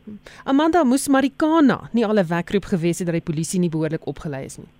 [0.50, 4.44] Amanda moes Marikana nie al 'n wekroep gewees het dat die polisie nie behoorlik opgelei
[4.44, 4.70] is nie.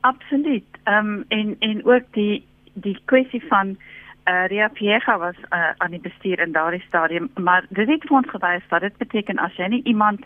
[0.00, 0.68] Absoluut.
[0.84, 3.76] Ehm um, en en ook die die kwessie van
[4.24, 8.04] eh uh, Ria Piega was uh, aan die bestuur in daardie stadium, maar dit het
[8.06, 10.20] vir ons gewys dat dit beteken as jy nie iemand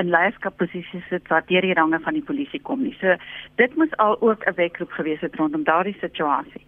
[0.00, 2.96] in leierskapposisies sit wat deur die range van die polisie kom nie.
[3.00, 3.16] So
[3.60, 6.66] dit moes al ook 'n wekroep gewees het rondom daardie situasie.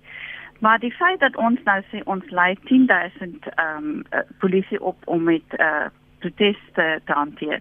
[0.61, 4.03] Maar die feit dat ons nou sê ons lei 10000 ehm um,
[4.39, 5.87] polisie op om met eh uh,
[6.19, 7.61] proteste te hanteer.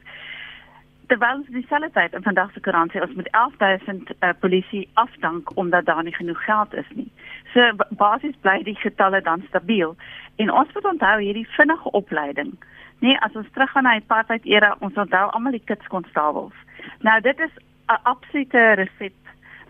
[1.08, 5.52] Terwyl ons dieselfde tyd in vandag se koerant sê ons moet 11000 uh, polisie afdank
[5.58, 7.10] omdat daar nie genoeg geld is nie.
[7.54, 9.96] So basies bly die getalle dan stabiel.
[10.36, 12.54] En ons moet onthou hierdie vinnige opleiding.
[13.00, 16.56] Nee, as ons teruggaan na die apartheid era, ons onthou almal die kitskonstabels.
[17.04, 17.54] Nou dit is
[17.92, 19.20] 'n absolute resep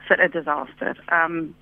[0.08, 1.04] vir 'n disaster.
[1.08, 1.56] Ehm um,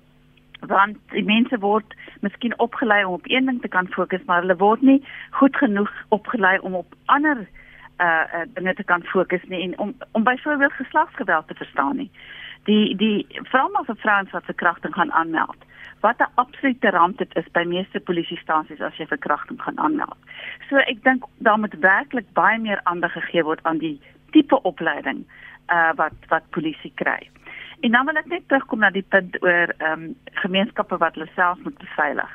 [0.66, 4.56] want die mense word miskien opgelei om op een ding te kan fokus, maar hulle
[4.56, 7.46] word nie goed genoeg opgelei om op ander
[7.98, 12.10] uh, uh dinge te kan fokus nie en om om byvoorbeeld geslagsgeweld te verstaan nie.
[12.64, 15.56] Die die vroue of vrouens wat verkrachting gaan aanmeld.
[16.00, 20.16] Wat 'n absolute ramp dit is by meeste polisiestasies as jy verkrachting gaan aanmeld.
[20.68, 24.00] So ek dink daar moet werklik baie meer aandag gegee word aan die
[24.30, 25.24] tipe opleiding
[25.68, 27.30] uh wat wat polisie kry.
[27.82, 31.28] En dan wil ek net terugkom na die punt oor ehm um, gemeenskappe wat hulle
[31.34, 32.30] self moet beveilig.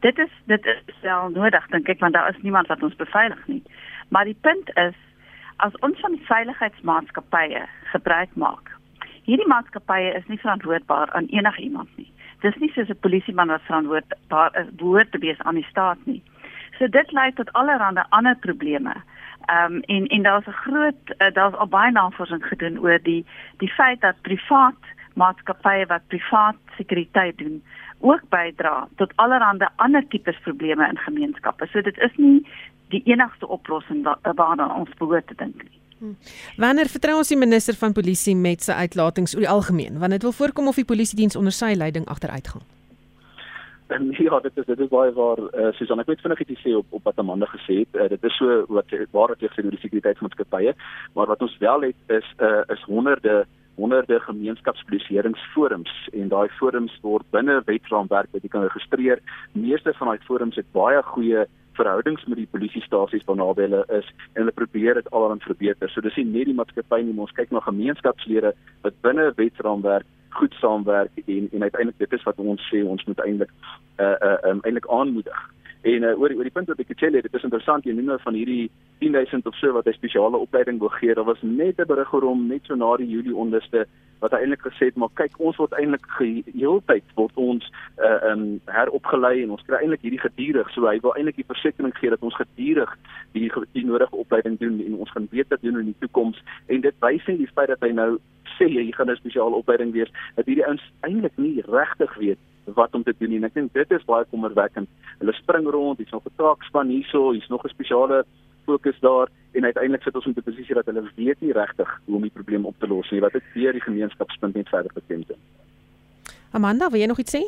[0.00, 3.46] Dit is dit is wel nodig dink ek want daar is niemand wat ons beveilig
[3.46, 3.62] nie.
[4.12, 4.96] Maar die punt is
[5.56, 8.72] as ons van veiligheidsmaatskappye gebruik maak.
[9.24, 12.10] Hierdie maatskappye is nie verantwoordbaar aan enigiemand nie.
[12.44, 16.22] Dis nie soos 'n polisieman wat verantwoordbaar is behoort te wees aan die staat nie.
[16.78, 18.94] So dit lei tot allerlei ander probleme.
[19.46, 23.24] Ehm um, en en daar's 'n groot uh, daar's al baie navorsing gedoen oor die
[23.56, 24.82] die feit dat privaat
[25.14, 27.62] maatskappye wat privaat sekuriteit doen
[28.02, 31.66] ook bydra tot allerlei ander tipes probleme in gemeenskappe.
[31.72, 32.42] So dit is nie
[32.92, 34.04] die enigste oplossing
[34.36, 35.78] waarna ons behoort te dink nie.
[36.02, 36.16] Hmm.
[36.58, 40.00] Wanneer vertrou ons die minister van polisie met sy uitlatings oor die algemeen?
[40.02, 42.64] Want dit wil voorkom of die polisie diens onder sy leiding agteruit gaan.
[43.92, 46.72] En ja, dit is dit is baie waar uh, Susan ek weet vinnig iets sê
[46.74, 47.94] op op wat Amanda gesê het.
[47.94, 50.74] Uh, dit is so wat waar dit teenoor die sekuriteitsmaatskappye,
[51.14, 53.42] maar wat ons wel het is uh, is honderde
[53.76, 59.22] honderde gemeenskapspoliseringsforums en daai forums word binne wetraamwerk wat jy kan registreer.
[59.52, 64.42] Meeste van daai forums het baie goeie verhoudings met die polisiestasies waarna hulle is en
[64.42, 65.90] hulle probeer dit alreeds verbeter.
[65.90, 68.52] So dis nie net die maatskappy nie, ons kyk na gemeenskapslede
[68.84, 73.20] wat binne wetraamwerk goed saamwerk en en uiteindelik dit is wat ons sê ons moet
[73.24, 73.50] eintlik
[74.00, 75.40] uh uh um, eintlik aanmoedig.
[75.82, 78.12] En uh, oor oor die punt wat ek gesê het, dit is interessant jy noem
[78.12, 78.70] nou van hierdie
[79.02, 81.14] 10000 of so wat 'n spesiale opleiding wil gee.
[81.14, 83.86] Daar was net 'n berig oor hom net so na die Julie onderste
[84.20, 86.06] wat eintlik gesê het maar kyk ons word eintlik
[86.54, 87.64] heeltyd word ons
[87.98, 90.70] uh um heropgelei en ons kry eintlik hierdie gedurig.
[90.70, 92.94] So hy wil eintlik die versekering gee dat ons gedurig
[93.32, 96.38] die die nodige opleiding doen en ons gaan beter doen in die toekoms.
[96.66, 98.18] En dit wys net die feit dat hy nou
[98.58, 102.94] sê jy gaan 'n spesiale opleiding wees dat hierdie ouens eintlik nie regtig weet wat
[102.94, 104.88] om te doen en ek dink dit is baie kommerwekkend.
[105.18, 108.24] Hulle spring rond, hier's nog 'n taakspan hierso, hier's nog 'n spesiale
[108.64, 112.16] fokus daar en uiteindelik sit ons in 'n posisie dat hulle weet nie regtig hoe
[112.16, 113.20] om die probleem op te los nie.
[113.20, 115.42] Wat dit weer die gemeenskapspunt net verder bekend doen.
[116.50, 117.42] Amanda, wil jy nog iets sê?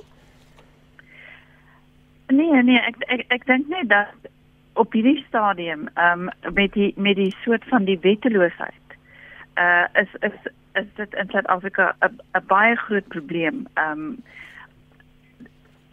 [2.27, 4.31] Nee, nee, ek ek ek dink net dat
[4.75, 8.97] op hierdie stadium ehm um, met die met die soort van die wetteloosheid
[9.57, 13.67] uh is is is dit in Suid-Afrika 'n baie groot probleem.
[13.75, 14.23] Ehm um,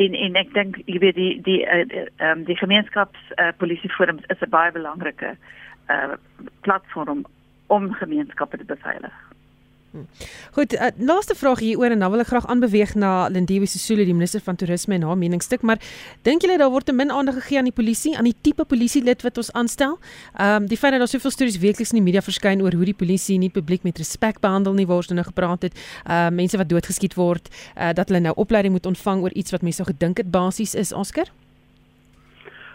[0.05, 4.41] en en ek dink jy weet die die ehm uh, die gemeenskaps uh, polisieforums is
[4.41, 5.35] 'n baie belangrike
[5.89, 6.15] uh
[6.61, 7.25] platform
[7.67, 9.13] om gemeenskappe te beveilig.
[9.91, 10.05] Hm.
[10.51, 14.05] Goed, uh, laaste vraag hier oor en dan wil ek graag aanbeweeg na Lindiwe Sisulu,
[14.07, 15.81] die minister van toerisme en haar meningsstuk, maar
[16.23, 19.25] dink julle daar word te min aandag gegee aan die polisie, aan die tipe polisielid
[19.27, 19.97] wat ons aanstel?
[20.37, 22.87] Ehm um, die feit dat daar soveel stories weekliks in die media verskyn oor hoe
[22.87, 25.75] die polisie nie publiek met respek behandel nie, waar ons nou gepraat het,
[26.05, 29.51] ehm uh, mense wat doodgeskiet word, uh, dat hulle nou opleiding moet ontvang oor iets
[29.51, 31.27] wat mense sou gedink het basies is, Oscar?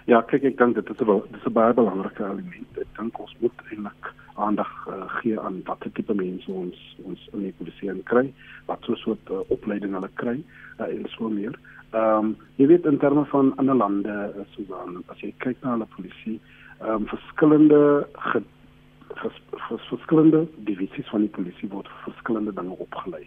[0.07, 2.79] Ja, kyk ek dink dit is 'n dit is 'n baie belangrike element.
[2.79, 4.06] Ek dink ons moet eintlik
[4.37, 8.33] aandag uh, gee aan watter tipe mense ons ons in die polisie kry,
[8.66, 10.37] wat so 'n soort uh, opleiding hulle kry
[10.81, 11.55] uh, en so meer.
[11.92, 15.57] Ehm um, jy weet in terme van ander lande uh, so dan as jy kyk
[15.62, 16.40] na hulle polisie,
[16.81, 18.42] ehm um, verskillende ge,
[19.14, 23.25] vers, vers, verskillende divisies van die polisie word verskillende dinge opgelei.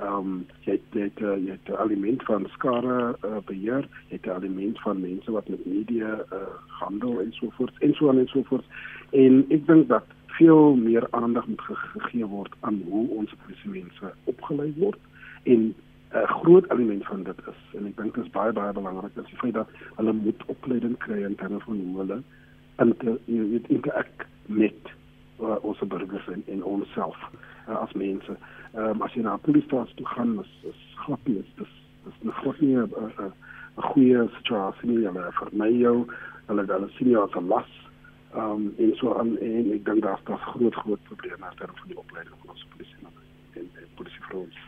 [0.00, 4.26] Ehm um, jy jy het, jy het 'n element van skare uh, beheer, jy het
[4.26, 6.48] 'n element van mense wat met media uh,
[6.80, 8.64] handel en so voort en so aan en so voort.
[9.10, 10.04] En ek dink dat
[10.42, 14.98] veel meer aandag moet gegee word aan hoe ons polisiemense opgelei word
[15.42, 15.74] en 'n
[16.18, 19.26] uh, groot element van dit is en ek dink dit is baie baie belangrik dat
[19.26, 22.18] die feit dat hulle moet opleiding kry in terme van hoe hulle
[22.84, 23.18] inter,
[23.76, 24.82] interak met
[25.40, 27.16] uh, ons burgers en, en onsself
[27.68, 28.36] uh, as mense.
[28.74, 31.72] Ehm um, as jy na 'n polisiestasie toe gaan, is is grappie, is dis
[32.04, 33.32] dis nog glad nie 'n 'n
[33.92, 35.06] goeie situasie nie.
[35.06, 36.06] Hulle vermy jou,
[36.46, 37.72] hulle hulle sien jou as 'n las
[38.34, 41.88] um, en so aan en ek dink daar's daar's groot groot probleme in terme van
[41.88, 44.60] die opleiding van ons polisie en, en polisie vir ons.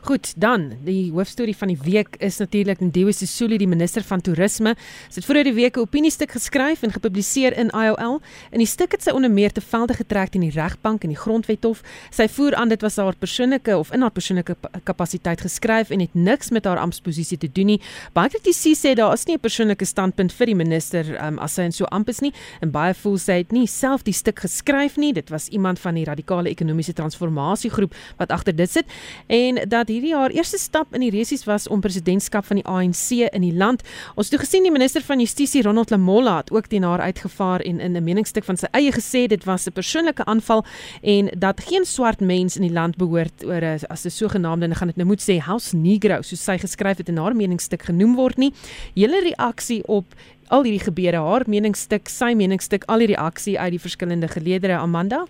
[0.00, 4.74] Goed, dan die hoofstorie van die week is natuurlik Ndiwe Sisulu, die minister van toerisme.
[5.08, 8.20] Sy het vroeër die week 'n opiniestuk geskryf en gepubliseer in IOL.
[8.50, 11.18] In die stuk het sy onder meer te velde getrek teen die regbank en die
[11.18, 11.82] grondwethof.
[12.10, 16.14] Sy voer aan dit was haar persoonlike of in haar persoonlike kapasiteit geskryf en het
[16.14, 17.80] niks met haar amptposisie te doen nie.
[18.12, 21.62] Baie kritici sê daar is nie 'n persoonlike standpunt vir die minister um, as sy
[21.62, 24.96] in so amp is nie en baie voel sy het nie self die stuk geskryf
[24.96, 25.12] nie.
[25.12, 28.86] Dit was iemand van die radikale ekonomiese transformasiegroep wat agter dit sit.
[29.26, 32.66] En en dat hierdie haar eerste stap in die resies was om presidentskap van die
[32.66, 33.82] ANC in die land.
[34.14, 37.80] Ons het gesien die minister van Justisie Ronald Lamola het ook teen haar uitgevaar en
[37.80, 40.64] in 'n meningsstuk van sy eie gesê dit was 'n persoonlike aanval
[41.02, 44.88] en dat geen swart mens in die land behoort oor as 'n sogenaamde en gaan
[44.88, 48.36] dit nou moet sê house negro soos sy geskryf het in haar meningsstuk genoem word
[48.36, 48.52] nie.
[48.94, 50.14] Julle reaksie op
[50.48, 55.26] al hierdie gebeure, haar meningsstuk, sy meningsstuk, al die reaksie uit die verskillende geleedere Amanda?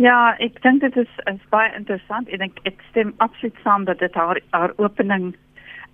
[0.00, 4.14] Ja, ek dink dit is is baie interessant ek ek stem absoluut saam dat dit
[4.14, 5.34] haar haar opening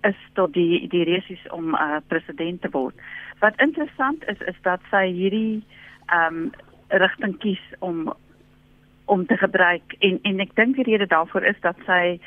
[0.07, 2.95] is tot die die resies om uh, president te word.
[3.39, 5.63] Wat interessant is is dat sy hierdie
[6.07, 6.51] ehm um,
[6.89, 8.13] rigting kies om
[9.05, 12.19] om te gebruik en en ek dink die rede daarvoor is dat sy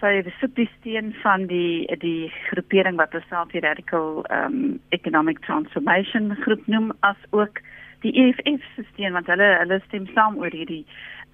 [0.00, 4.80] sy besoek die steen van die die groepering wat hulle self die radical ehm um,
[4.90, 7.58] economic transformation groep noem as ook
[8.04, 10.84] die EFF stelsel want hulle hulle stem saam oor hierdie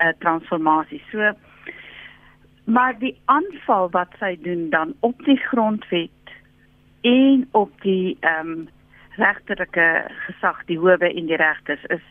[0.02, 1.02] uh, transformasie.
[1.12, 1.32] So
[2.66, 6.10] maar die aanval wat sy doen dan op die grondwet
[7.06, 8.68] en op die ehm um,
[9.16, 12.02] regterlike gesag, die howe en die regters is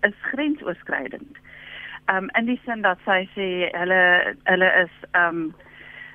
[0.00, 1.36] is grensoorskridend.
[2.06, 4.02] Ehm um, in die sin dat sy sê hulle
[4.44, 5.54] hulle is ehm um,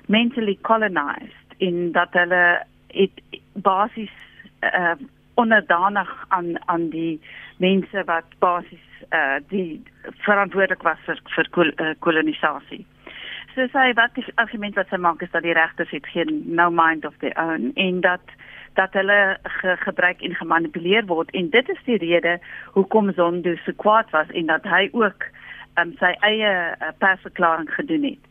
[0.06, 3.22] mentally colonized in dat hulle het
[3.54, 4.14] basies
[4.60, 4.98] uh,
[5.34, 7.20] onderdanig aan aan die
[7.56, 9.82] mense wat basies uh die
[10.24, 12.84] verantwoordelik was vir vir kol, uh, kolonisasie.
[13.54, 16.70] So sê wat die argument wat sy maak is dat die regters het geen no
[16.70, 18.24] mind of their own en dat
[18.74, 22.38] dat hulle ge, gebruik en gemanipuleer word en dit is die rede
[22.72, 25.26] hoekom Zondo so kwaad was en dat hy ook
[25.80, 28.30] um, sy eie uh, persverklaring gedoen het.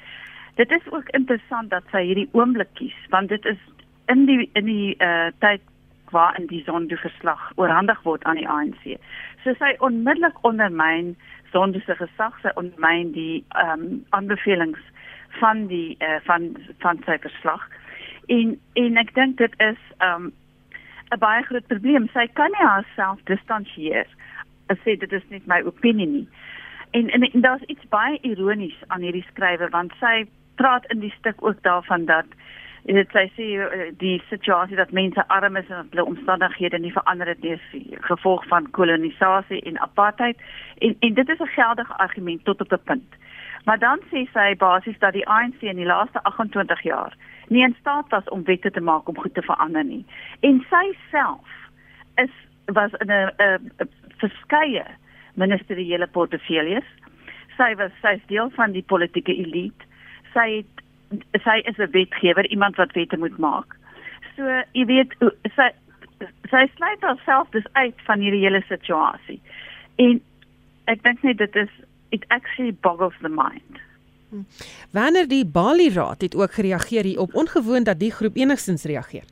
[0.58, 3.62] Dit is ook interessant dat sy hierdie oomblik kies want dit is
[4.10, 5.62] in die in die uh, tyd
[6.12, 8.98] waarin die Zondo verslag oorhandig word aan die ANC.
[9.44, 11.16] So sy onmiddellik ondermyn
[11.52, 14.80] Zondo se gesag, sy ondermyn die ehm um, aanbevelings
[15.40, 16.52] van die uh, van
[16.84, 17.68] van sy verslag.
[18.28, 20.34] En en ek dink dit is ehm um,
[21.12, 22.08] 'n baie groot probleem.
[22.14, 24.08] Sy kan nie haarself distansieer.
[24.68, 26.28] Sy sê dit is nie my opinie nie.
[26.92, 31.14] En en, en daar's iets baie ironies aan hierdie skrywe want sy praat in die
[31.18, 32.26] stuk ook daarvan dat
[32.86, 36.80] En dit sê sy eh, die situasie dat mense arm is en dat hulle omstandighede
[36.80, 37.60] nie verander het nie
[38.10, 40.38] gevolg van kolonisasie en apartheid.
[40.78, 43.12] En en dit is 'n geldige argument tot op 'n punt.
[43.66, 47.14] Maar dan sê sy basies dat die ANC in die laaste 28 jaar
[47.48, 50.06] nie in staat was om wette te maak om goed te verander nie.
[50.40, 51.48] En sy self
[52.16, 52.32] is
[52.66, 53.72] was in 'n
[54.18, 54.86] verskeie
[55.34, 56.86] ministeriële portefeuilles.
[57.58, 59.86] Sy was sy's deel van die politieke elite.
[60.34, 60.84] Sy het
[61.44, 63.76] sy is 'n wetgewer, iemand wat wette moet maak.
[64.36, 65.16] So, jy weet,
[65.56, 65.72] sy
[66.50, 69.40] sy sluit haarself dus uit van hierdie hele situasie.
[69.96, 70.22] En
[70.86, 71.70] ek dink net dit is
[72.10, 73.80] it actually boggles the mind.
[74.92, 79.24] Wanneer die Bali Raad het ook gereageer hier op ongewoon dat die groep enigstens reageer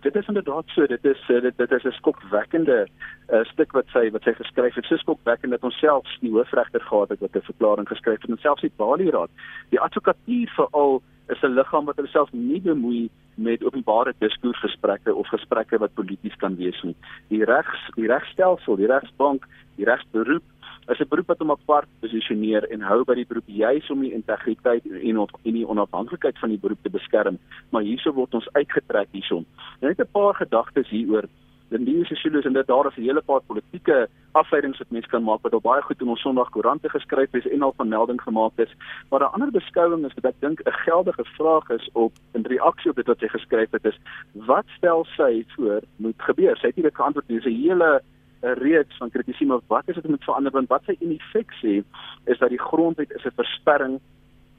[0.00, 2.88] dit is inderdaad so dit is eh, dit dit is 'n skokwekkende
[3.32, 4.84] uh, stuk wat sy wat sy geskryf het.
[4.84, 8.38] So skokwekkend dat ons self die hoofregter gehad het wat 'n verklaring geskryf het en
[8.38, 9.30] selfs die Bali Raad
[9.68, 15.78] die advokatuur veral is 'n liggaam wat homself nie bemoei met openbare diskursgesprekke of gesprekke
[15.78, 16.96] wat polities kan wees nie
[17.28, 20.42] die regs die regstelsel die regsbank die regsberoep
[20.90, 24.12] is 'n beroep wat hom apart posisioneer en hou by die beroep juis om die
[24.12, 27.38] integriteit en of en die onafhanklikheid van die beroep te beskerm.
[27.70, 29.46] Maar hierso word ons uitgetrek hierson.
[29.80, 31.28] Net 'n paar gedagtes hieroor.
[31.70, 35.24] Dan die Sesulu is inderdaad daar is 'n hele paar politieke afleidings wat mense kan
[35.24, 38.52] maak wat al baie goed in ons Sondagkoerante geskryf is en al van melding gemaak
[38.56, 38.72] is.
[39.10, 42.90] Maar 'n ander beskouing is wat ek dink 'n geldige vraag is op in reaksie
[42.90, 43.98] op dit wat sy geskryf het is
[44.34, 46.56] wat stel sy voor moet gebeur?
[46.56, 47.40] Sy het nie dit geantwoord nie.
[47.40, 48.02] Dis 'n hele
[48.42, 51.52] 'n reeks van kritiek maar wat is dit moet verander want wat sy in effek
[51.62, 51.82] sê
[52.24, 54.00] is dat die grondwet is 'n versperring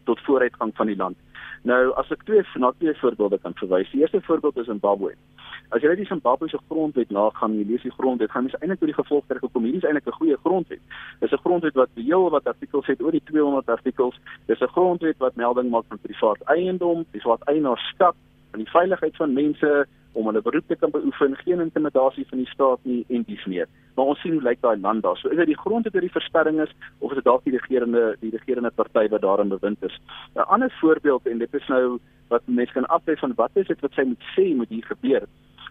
[0.03, 1.17] tot vooruitgang van die land.
[1.63, 3.91] Nou as ek twee na twee voorbeelde kan verwys.
[3.91, 5.15] Die eerste voorbeeld is Zimbabwe.
[5.71, 8.81] As jy net die Zimbabwe se grondwet nagaan, jy lees die grondwet, gaan jy eintlik
[8.81, 9.63] tot die gevolgtrekking kom.
[9.63, 10.81] Hierdie is eintlik 'n goeie grondwet.
[11.21, 14.19] Dis 'n grondwet wat heel wat artikels het, oor die 200 artikels.
[14.47, 18.15] Dis 'n grondwet wat melding maak van privaat eiendom, privaat eienaarskap,
[18.51, 22.47] van die veiligheid van mense om hulle beroep te kan beoefen, geen intimidasie van die
[22.47, 23.67] staat nie en dis meer.
[23.95, 25.17] Maar ons sien hoe lyk daai land daar.
[25.17, 28.17] So is dit die grond wat hierdie versperring is of is dit dalk die regerende
[28.19, 29.99] die regerende party wat daarin bewind is.
[30.35, 33.79] 'n Ander voorbeeld en dit is nou wat mense kan aflei van wat is dit
[33.79, 35.27] wat sy moet sê moet hier gebeur.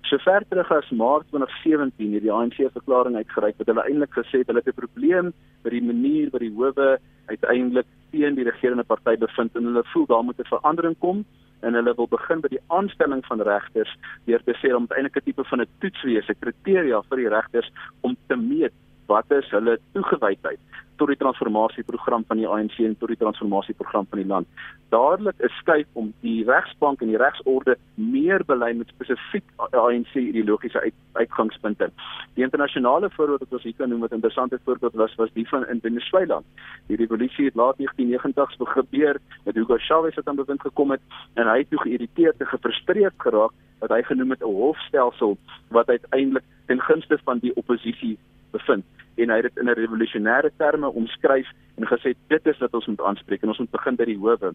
[0.08, 4.12] So ver terug as Maart 2017 het die ANC 'n verklaring uitgereik wat hulle eintlik
[4.16, 5.32] gesê het hulle het 'n probleem
[5.62, 10.06] met die manier wat die howe uiteindelik teen die regerende party bevind en hulle voel
[10.06, 11.24] daar moet 'n verandering kom
[11.60, 15.24] en hulle wil begin by die aanstelling van regters deur te sê om eintlik 'n
[15.24, 17.70] tipe van 'n toets wees, 'n kriteria vir die regters
[18.00, 18.72] om te meet
[19.10, 20.60] wat is hulle toegewydheid
[21.00, 24.48] tot die transformasieprogram van die ANC en tot die transformasieprogram van die land.
[24.92, 30.82] Dadelik is skuif om die regsbank en die regsorde meer belyn met spesifiek ANC ideologiese
[30.84, 31.88] uit, uitgangspunte.
[32.36, 35.48] Die internasionale voorbeeld wat ons hier kan noem wat 'n interessante voorbeeld was was die
[35.48, 36.42] van in Venezuela.
[36.88, 41.00] Die revolusie het laat 1990s gebeur met Hugo Chavez wat aan bewind gekom het
[41.34, 45.38] en hy het toe geïrriteerd en gefrustreerd geraak wat hy genoem het 'n hofstelsel
[45.68, 48.18] wat uiteindelik ten gunste van die oppositie
[48.50, 48.84] bevind
[49.22, 52.86] en hy het dit in 'n revolusionêre terme omskryf en gesê dit is wat ons
[52.86, 54.54] moet aanspreek en ons moet begin by die howe.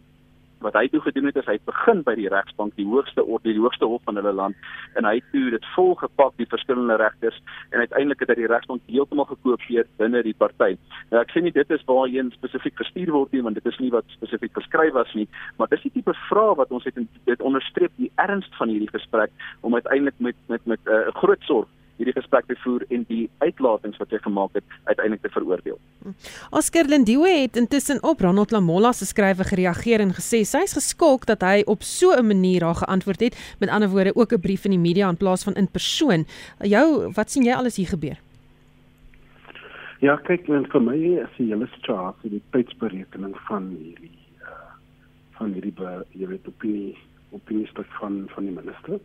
[0.64, 3.60] Wat hy toe gedoen het is hy begin by die regsbank, die hoogste orde, die
[3.60, 4.56] hoogste hof van hulle land
[4.96, 7.36] en hy het toe dit volgepak die verskillende regters
[7.70, 10.78] en uiteindelik het hy die regsbank heeltemal gekoopeer binne die party.
[11.10, 13.92] Nou ek sê nie dit is waarheen spesifiek gestuur word nie want dit is nie
[13.92, 17.92] wat spesifiek geskryf was nie, maar dis die tipe vrae wat ons het dit onderstreep
[18.00, 22.14] die erns van hierdie gesprek om uiteindelik met met met 'n uh, groot sorg hierdie
[22.16, 25.78] gesprek te voer en die uitlatings wat hy gemaak het uiteindelik te veroordeel.
[26.50, 31.26] Oscar Lindiwe het intussen op Ronald Lamola se skrywe gereageer en gesê sy is geskok
[31.26, 34.64] dat hy op so 'n manier daar geantwoord het, met ander woorde ook 'n brief
[34.64, 36.26] in die media in plaas van in persoon.
[36.60, 38.18] Jou, wat sien jy alles hier gebeur?
[40.00, 44.72] Ja, kyk, en vir my is die hele situasie die tydsberekening van hierdie uh,
[45.38, 45.72] van hierdie
[46.12, 46.96] jy weet opinie
[47.32, 49.00] opinie stuk van van die minister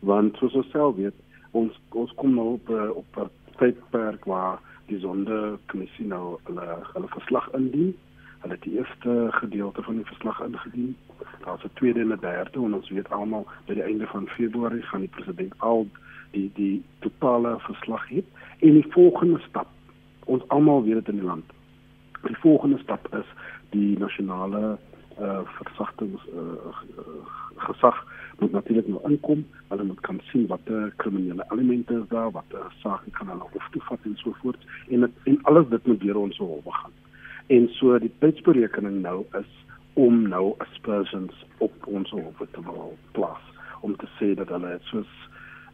[0.00, 1.14] want soos ons self weet
[1.50, 7.08] ons ons kom nou op eh, op 'n tydperk waar die sondekommissie nou hulle hulle
[7.08, 7.96] verslag indien.
[8.40, 10.96] Hulle het die eerste gedeelte van die verslag ingedien.
[11.44, 14.82] Daar's 'n tweede en 'n derde en ons weet almal by die einde van Februarie
[14.82, 15.86] gaan die president al
[16.30, 18.22] die die totale verslag hê
[18.58, 19.68] en die volgende stap
[20.24, 21.44] ons almal weet dit in die land.
[22.22, 23.26] Die volgende stap is
[23.70, 24.78] die nasionale
[25.20, 26.76] uh versagtings uh,
[27.56, 28.06] gesag
[28.40, 29.44] moet natuurlik nou inkom.
[29.68, 33.48] Hulle moet kan sien wat die kriminele elemente is daar, wat die sake kan hulle
[33.88, 36.92] vat en so voort en het, en alles dit moet deur ons hof gaan.
[37.46, 39.50] En so die tydsberekening nou is
[39.94, 42.62] om nou aspersions op ons hof te
[43.12, 43.46] plaas
[43.80, 45.12] om te sê dat hulle soos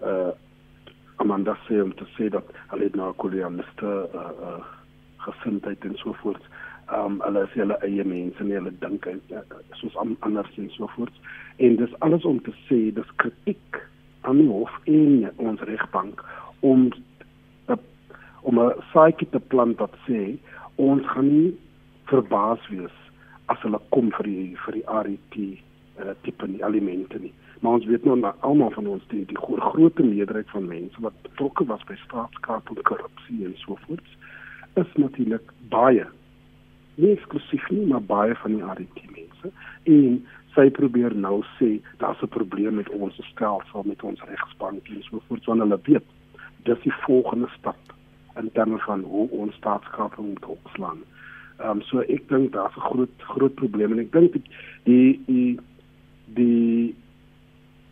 [0.03, 0.33] uh
[1.17, 4.65] Amanda sê om te sê dat hulle nou kolonialiste uh, uh
[5.27, 6.45] gesindheid en so voort
[6.95, 9.09] um hulle is hulle eie mense en hulle dink
[9.81, 11.13] soos anders en so voort
[11.59, 13.81] en dis alles om te sê dis kritiek
[14.23, 16.23] aan die hof en ons regbank
[16.61, 16.91] om
[18.47, 20.39] om 'n saadjie te plant wat sê
[20.77, 21.55] ons gaan nie
[22.11, 22.97] verbaas wees
[23.47, 27.33] as hulle kom vir die vir die RET uh, tipe nie elemente nie.
[27.61, 31.67] Maar ons weet nou almal van ons die, die groot meerderheid van mense wat betrokke
[31.67, 34.09] was by staatskaart en korrupsie en so voort
[34.83, 36.07] is natuurlik baie
[36.97, 39.53] nie eksklusief nie, maar baie van die RT mense
[39.85, 40.21] en
[40.57, 45.21] sy probeer nou sê daar's 'n probleem met ons stelsel met ons regsbank en so
[45.29, 46.07] voort want hulle weet
[46.65, 47.83] dis die volgende stap
[48.37, 51.01] in terme van hoe ons staatskap moet opslaan.
[51.59, 54.43] Ehm um, so ek dink daar's 'n groot groot probleem en ek dink die
[54.85, 55.59] die die,
[56.35, 56.95] die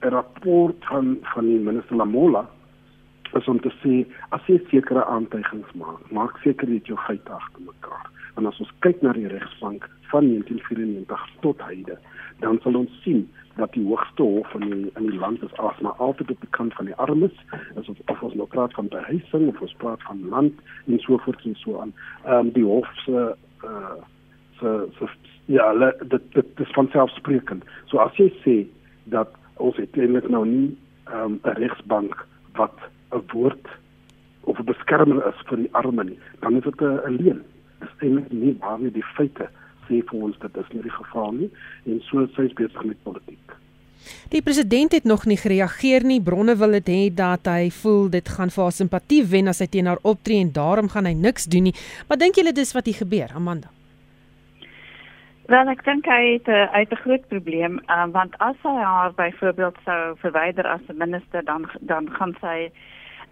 [0.00, 2.48] rapport van van die minister Lamola
[3.32, 7.62] is om te sê as jy sekere aantuigings maak, maak seker het jou feite agter
[7.66, 8.10] mekaar.
[8.34, 11.98] En as ons kyk na die regsbank van 1994 tot hede,
[12.42, 13.22] dan sal ons sien
[13.56, 16.50] dat die hoogste hof in die, in die land is as maar altyd op die
[16.56, 17.36] kant van die armes,
[17.78, 21.20] as ons of ons nou praat van behuising of ons praat van land en so
[21.26, 21.94] voort en so aan.
[22.24, 23.28] Ehm um, die hof se
[23.68, 24.00] uh
[24.58, 25.08] se se
[25.46, 25.70] ja,
[26.02, 27.64] dit dit is van selfsprekend.
[27.86, 28.56] So as jy sê
[29.14, 29.30] dat
[29.62, 30.68] ons eintlik nou nie
[31.06, 32.18] ehm um, 'n regsbank
[32.58, 32.78] wat
[33.12, 33.66] 'n woord
[34.40, 37.44] of 'n beskermer is vir die arme nie, dan is dit 'n leen
[37.84, 39.50] is eintlik nie waarmee die feite
[39.88, 41.50] sê vir ons dat dit nie die geval nie
[41.86, 43.60] en so sy is besig met politiek.
[44.32, 46.20] Die president het nog nie gereageer nie.
[46.20, 49.68] Bronne wil dit hê dat hy voel dit gaan vir haar simpatie wen as hy
[49.72, 51.76] teen haar optree en daarom gaan hy niks doen nie.
[52.08, 53.72] Wat dink julle dis wat hier gebeur, Amanda?
[55.52, 59.12] Wel, ek dink hy het 'n uit 'n groot probleem, uh, want as hy haar
[59.12, 62.72] byvoorbeeld sou verwyder as 'n minister dan dan gaan sy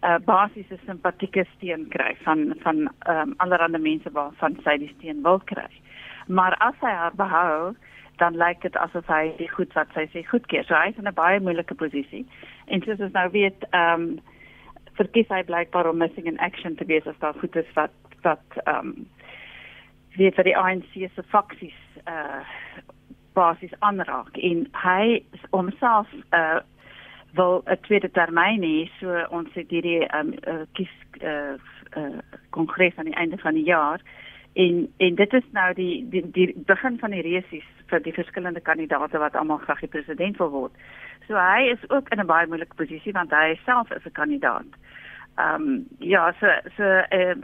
[0.03, 5.41] uh, basiese simpatieke steun kry van van um, allerlei mense waarvan sy die steun wil
[5.53, 5.71] kry.
[6.27, 7.75] Maar as hy haar behou,
[8.19, 10.65] dan lyk dit asof hy die goed wat sy sê goedkeur.
[10.65, 12.27] So hy is in 'n baie moeilike posisie.
[12.67, 14.21] En soos ons nou weet, ehm um,
[14.99, 18.45] verkies hy blykbaar om missing in action te wees as daar goed is wat wat
[18.65, 19.07] ehm um,
[20.17, 22.43] weet vir die ANC se faksies uh
[23.33, 26.61] basis aanraak en hy homself uh
[27.35, 31.57] wil 'n tweede termyn hê so ons het hierdie um, uh, kies uh,
[31.97, 32.18] uh
[32.51, 34.01] kongres aan die einde van die jaar
[34.53, 38.61] en en dit is nou die die, die begin van die resies vir die verskillende
[38.61, 40.72] kandidate wat almal graag die president wil word.
[41.28, 44.70] So hy is ook in 'n baie moeilike posisie want hy self is 'n kandidaat.
[45.39, 46.85] Ehm um, ja, so so
[47.18, 47.37] uh,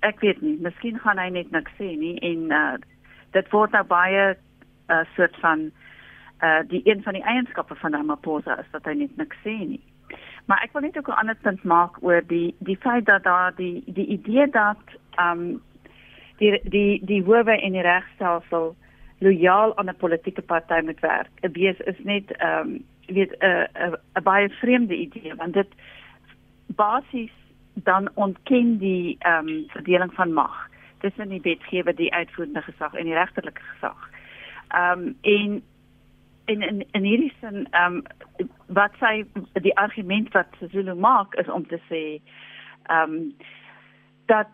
[0.00, 2.76] ek weet nie, miskien gaan hy net niks sê nie en uh,
[3.32, 4.36] dit word nou baie 'n
[4.92, 5.70] uh, soort van
[6.42, 9.82] uh, die een van die eienskappe van Ramaphosa is dat hy net niks sê nie.
[10.50, 13.54] Maar ek wil net ook 'n ander punt maak oor die die feit dat daar
[13.54, 14.82] die die idee dat
[15.18, 15.62] um,
[16.36, 18.74] die die die howe en die regstelsel
[19.18, 21.30] lojaal aan 'n politieke party moet werk.
[21.40, 25.70] Wees is net um, weet 'n uh, 'n uh, 'n baie vreemde idee want dit
[26.66, 27.32] basies
[27.74, 30.68] dan ontken die ehm um, verdeling van mag
[30.98, 34.10] tussen die wetgewer, die uitvoerende gesag en die regterlike gesag.
[34.68, 35.62] Ehm um, en
[36.44, 38.02] in in in hierdie sin ehm um,
[38.66, 42.04] wat sy die argument wat Zulu maak is om te sê
[42.86, 43.34] ehm um,
[44.26, 44.48] dat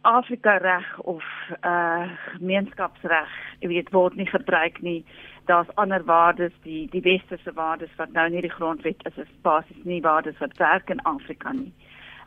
[0.00, 1.24] Afrika reg of
[1.64, 5.04] uh gemeenskapsreg, jy weet, word nie gebruik nie.
[5.44, 9.84] Daar's ander waardes, die die westerse waardes wat nou nie die grondwet is, is basies
[9.84, 11.72] nie waardes wat werk in Afrika nie.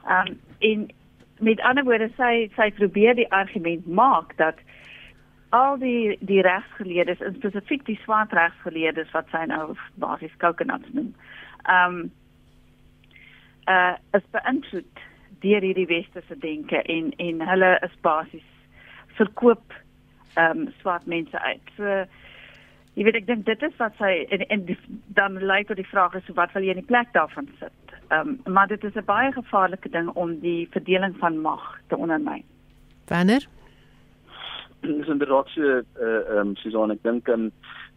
[0.08, 0.90] Ehm um, en
[1.40, 4.60] met ander woorde sy sy probeer die argument maak dat
[5.52, 9.74] al die die regsgeleerdes, spesifiek die swart regsgeleerdes wat sy nou
[10.04, 11.14] basies coconuts noem.
[11.68, 12.12] Ehm um,
[13.70, 15.04] uh is beïnvloed
[15.44, 18.50] deur hierdie westerse denke en en hulle is basies
[19.20, 19.76] verkoop
[20.36, 21.76] ehm um, swart mense uit.
[21.78, 22.04] So
[22.96, 24.78] jy weet ek dink dit is wat sy en, en die,
[25.20, 27.96] dan lyk dit die vraag is so wat wil jy in die plek daarvan sit?
[28.10, 31.98] Ehm um, maar dit is 'n baie gevaarlike ding om die verdeling van mag te
[31.98, 32.44] ondermyn.
[33.08, 33.48] Wanneer?
[34.82, 37.52] Dis inderdaad so eh uh, ehm um, Susan ek dink aan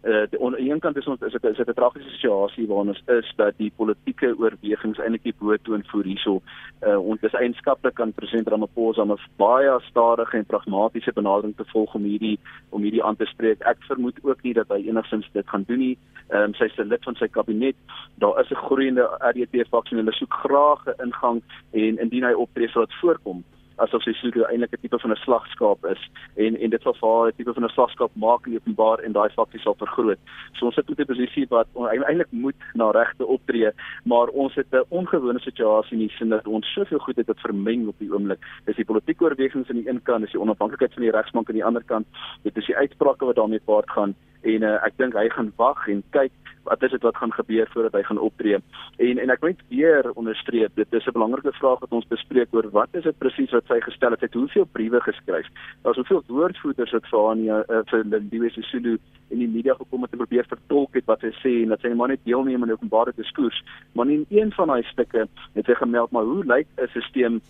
[0.04, 2.88] uh, die aan een kant is ons is dit is dit 'n tragiese situasie waarin
[2.88, 6.42] ons is dat die politieke oorwegings eintlik die boetoon voer hierso.
[6.86, 11.64] Uh, ons is eienskaplik aan president Ramaphosa om 'n baie stadige en pragmatiese benadering te
[11.64, 13.60] volg om hierdie om hierdie aan te spreek.
[13.60, 15.98] Ek vermoed ook nie dat hy enigsins dit gaan doen nie.
[16.28, 17.76] Ehm um, sy is 'n lid van sy kabinet.
[18.14, 22.32] Daar is 'n groeiende RDP faksie en hulle soek graag 'n ingang en indien hy
[22.32, 23.44] optree sal dit voorkom
[23.76, 26.02] asof sy seker eintlik 'n tipe van 'n slagskaap is
[26.36, 29.30] en en dit sal haar 'n tipe van 'n slagskaap maak in openbaar en daai
[29.30, 30.18] fakties sal vergroot.
[30.52, 33.70] So ons sit met 'n posisie wat eintlik moet na regte optree,
[34.04, 37.40] maar ons het 'n ongewone situasie in die sin dat ons soveel goed het wat
[37.40, 38.38] vermeng op die oomblik.
[38.64, 41.60] Dis die politieke oorwegings aan die een kant, dis die onafhanklikheid van die regsbank aan
[41.60, 42.06] die ander kant.
[42.42, 45.88] Dit is die uitsprake wat daarmee paart gaan en uh, ek dink hy gaan wag
[45.88, 46.32] en kyk
[46.64, 48.58] wat is dit wat gaan gebeur voordat hy gaan optree.
[48.96, 52.48] En en ek wil net weer onderstreep, dit is 'n belangrike vraag wat ons bespreek
[52.54, 54.20] oor wat is dit presies wat sy gestel het?
[54.20, 55.46] Sy het hoeveel briewe geskryf?
[55.82, 58.98] Daar's hoeveel woordvoerders wat vir haar nie uh, vir Lindiwe Sisulu
[59.30, 61.80] in die media gekom het om te probeer vertolk het wat sy sê en dat
[61.80, 63.62] sy maar net deelneem aan die openbare diskurs.
[63.92, 67.40] Maar in een van daai stukke het sy gemeld maar hoe lyk 'n stelsel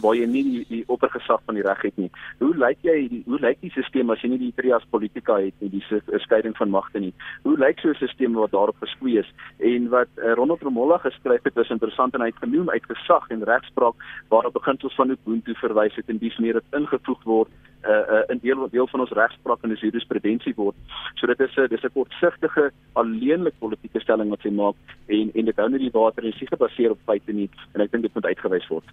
[0.00, 2.10] waar jy nie die, die oppergesag van die reg het nie.
[2.38, 5.54] Hoe lyk jy die, hoe lyk die stelsel as jy nie die trias politica het
[5.60, 7.12] nie, die skeiding van magte nie?
[7.44, 9.30] Hoe lyk so 'n stelsel wat daarop geskwee is?
[9.58, 13.28] En wat uh, Ronald Romola geskryf het, is interessant en hy het genoem uit gesag
[13.30, 13.94] en regspraak
[14.28, 17.48] waarop beginsels van Ubuntu verwys het en dis meer dit ingevoeg word
[17.84, 20.76] uh, uh, in deel deel van ons regspraak en dis jurisprudensie word.
[21.14, 24.76] So dit is 'n dis 'n kortsigtige alleenlik politieke stelling wat sy maak
[25.06, 27.90] en en dit hou nie die water en sig gebaseer op feite nie en ek
[27.90, 28.84] dink dit moet uitgewys word.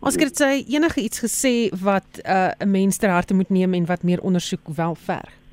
[0.00, 3.74] Ons het sy enige iets gesê wat 'n uh, 'n mens ter harte moet neem
[3.74, 5.43] en wat meer ondersoek wel verg.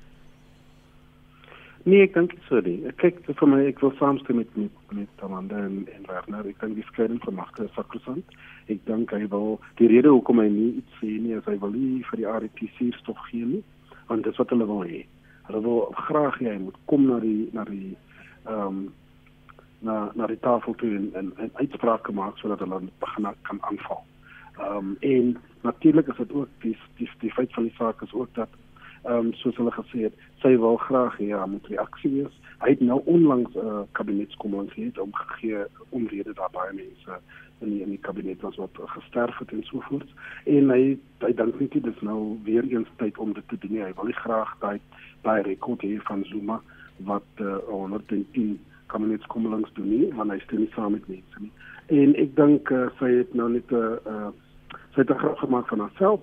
[1.84, 2.78] Nee, ek dink so nie.
[2.86, 6.48] Ek kyk vir my ek wil saamstem met met met Amanda en en Werner.
[6.48, 8.36] Ek dink die skeiding van magte is sakrosant
[8.72, 11.74] ek dink hy wil die rede hoekom hy nie iets sê nie is hy wil
[11.76, 13.62] nie vir die RT suurstof gee nie
[14.10, 15.04] want dit is wat hulle wil hê.
[15.48, 17.94] Hulle wil graag hê hy moet kom na die na die
[18.48, 18.82] ehm um,
[19.82, 24.04] na na die tafel toe en en, en uitsprake maak sodat hulle begin kan aanval.
[24.60, 25.32] Ehm um, en
[25.68, 28.60] natuurlik is dit ook die die die feit van die saak is ook dat
[29.04, 32.34] ehm um, soos hulle gesê het, sy wil graag hê hy moet reaksie wees.
[32.62, 37.22] Hy het nou onlangs 'n uh, kabinetskommissie gehad om gegee omrede daar baie mense
[37.62, 40.10] in die, in die kabinet was wat gesterf het en so voort.
[40.46, 43.82] En hy hy dink net dit is nou weer eens tyd om dit te doen.
[43.82, 44.80] Hy wil nie graag daai
[45.22, 46.62] daai rekord hê van Zuma
[47.06, 51.52] wat uh, 110 kabinetskommelings doen nie, want hy stem nie saam met mense nie.
[52.02, 54.32] En ek dink uh, sy het nou net 'n uh,
[54.94, 56.22] sy het 'n groot gemaak van haarself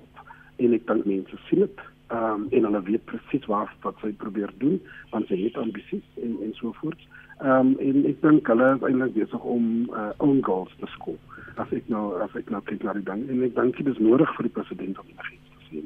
[0.57, 4.15] en ek dink mense sien dit Ehm um, en hulle weet presies waar wat sy
[4.17, 4.79] probeer doen
[5.11, 7.03] want sy het ambisies en en so voort.
[7.43, 11.19] Ehm um, en ek dink hulle is eintlik besig om uh, own goals te skool.
[11.61, 14.01] As ek nou as ek nou kyk na die ding en ek dink dit is
[14.01, 15.85] nodig vir die president om enigiets te sê.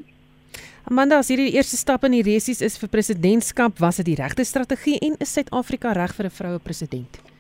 [0.93, 4.47] Amanda, as hierdie eerste stap in die resies is vir presidentskap, was dit die regte
[4.47, 7.32] strategie en is Suid-Afrika reg vir 'n vroue president?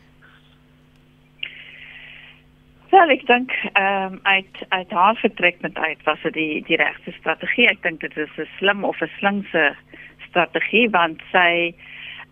[2.93, 7.13] Wel, ek dink ehm um, uit uit haar vertrekpunt uit was dit die die regte
[7.17, 7.65] strategie.
[7.71, 9.63] Ek dink dit is 'n slim of 'n slinkse
[10.29, 11.73] strategie want sy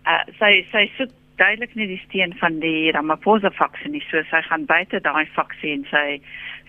[0.05, 1.09] uh, sy sy soek
[1.41, 4.03] duidelik nie die steun van die Ramaphosa faksie nie.
[4.11, 6.21] So sy gaan buite daai faksie en sy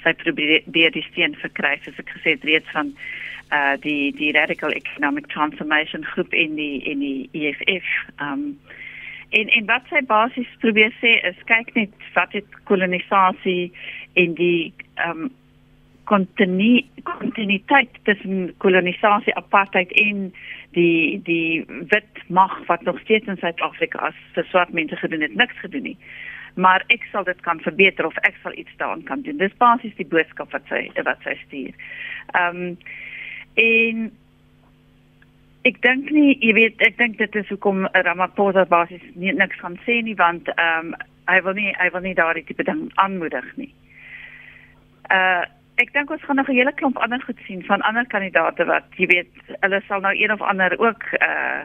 [0.03, 1.76] sy probeer die steun verkry.
[1.84, 2.97] Soos ek gesê het reeds van
[3.53, 7.84] uh die die radical economic transformation groep in die in die EFF
[8.16, 8.57] um
[9.39, 13.72] en en wat sy basies probeer sê is kyk net wat het kolonisasie
[14.20, 14.72] en die
[15.07, 15.30] um
[16.11, 20.16] kontinuïteit tussen kolonisasie apartheid en
[20.76, 25.35] die die wit mag wat nog steeds in Suid-Afrika as vir swart mense gedoen het
[25.39, 25.99] niks gedoen nie.
[26.55, 29.39] Maar ek sal dit kan verbeter of ek sal iets daaraan kan doen.
[29.41, 31.72] Dis basies die boodskap wat sy wat sy stuur.
[32.35, 32.76] Ehm um,
[33.55, 34.12] En
[35.68, 39.78] ek dink nie, jy weet, ek dink dit is hoekom Ramaphosa basies nie niks gaan
[39.86, 40.94] sê nie want ehm um,
[41.30, 43.70] hy wil nie hy wil nie daardie tipe ding aanmoedig nie.
[45.10, 45.44] Uh
[45.80, 48.84] ek dink ons gaan nog 'n hele klomp ander goed sien van ander kandidate wat
[48.96, 51.62] jy weet, hulle sal nou een of ander ook uh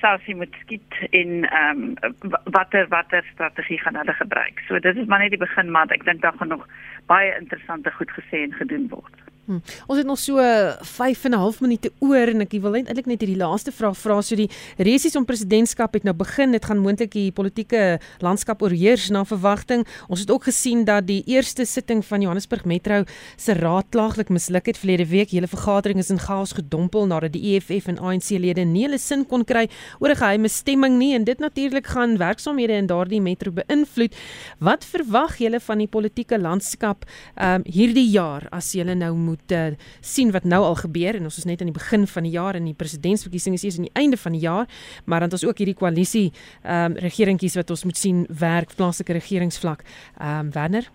[0.00, 4.62] selfs moet skiet in ehm um, watter watter strategie gaan hulle gebruik.
[4.68, 6.66] So dit is maar net die begin maar ek dink daar gaan nog
[7.06, 9.23] baie interessante goed gesê en gedoen word.
[9.44, 9.58] Hm.
[9.86, 10.40] Ons het nog so
[10.80, 14.22] 5 en 'n half minute oor en ek wil eintlik net hierdie laaste vraag vra.
[14.22, 16.52] So die resies om presidentskap het nou begin.
[16.52, 19.86] Dit gaan moontlik die politieke landskap oorheers na verwagting.
[20.08, 23.04] Ons het ook gesien dat die eerste sitting van Johannesburg Metro
[23.36, 24.78] se raadklaaglik misluk het.
[24.78, 28.84] Verlede week hele vergadering is in chaos gedompel nadat die EFF en ANC lede nie
[28.84, 29.68] hulle sin kon kry
[30.00, 31.14] oor 'n geheime stemming nie.
[31.14, 34.14] En dit natuurlik gaan werksaamhede in daardie metro beïnvloed.
[34.58, 37.04] Wat verwag julle van die politieke landskap
[37.36, 39.66] um, hierdie jaar as julle nou moet moet uh,
[40.00, 42.58] sien wat nou al gebeur en ons is net aan die begin van die jaar
[42.58, 44.66] en die presidentsverkiesing is eers aan die einde van die jaar,
[45.04, 46.28] maar dan het ons ook hierdie koalisie
[46.62, 49.82] ehm um, regeringkies wat ons moet sien werk plaaslike regeringsvlak.
[50.18, 50.90] Ehm um, Werner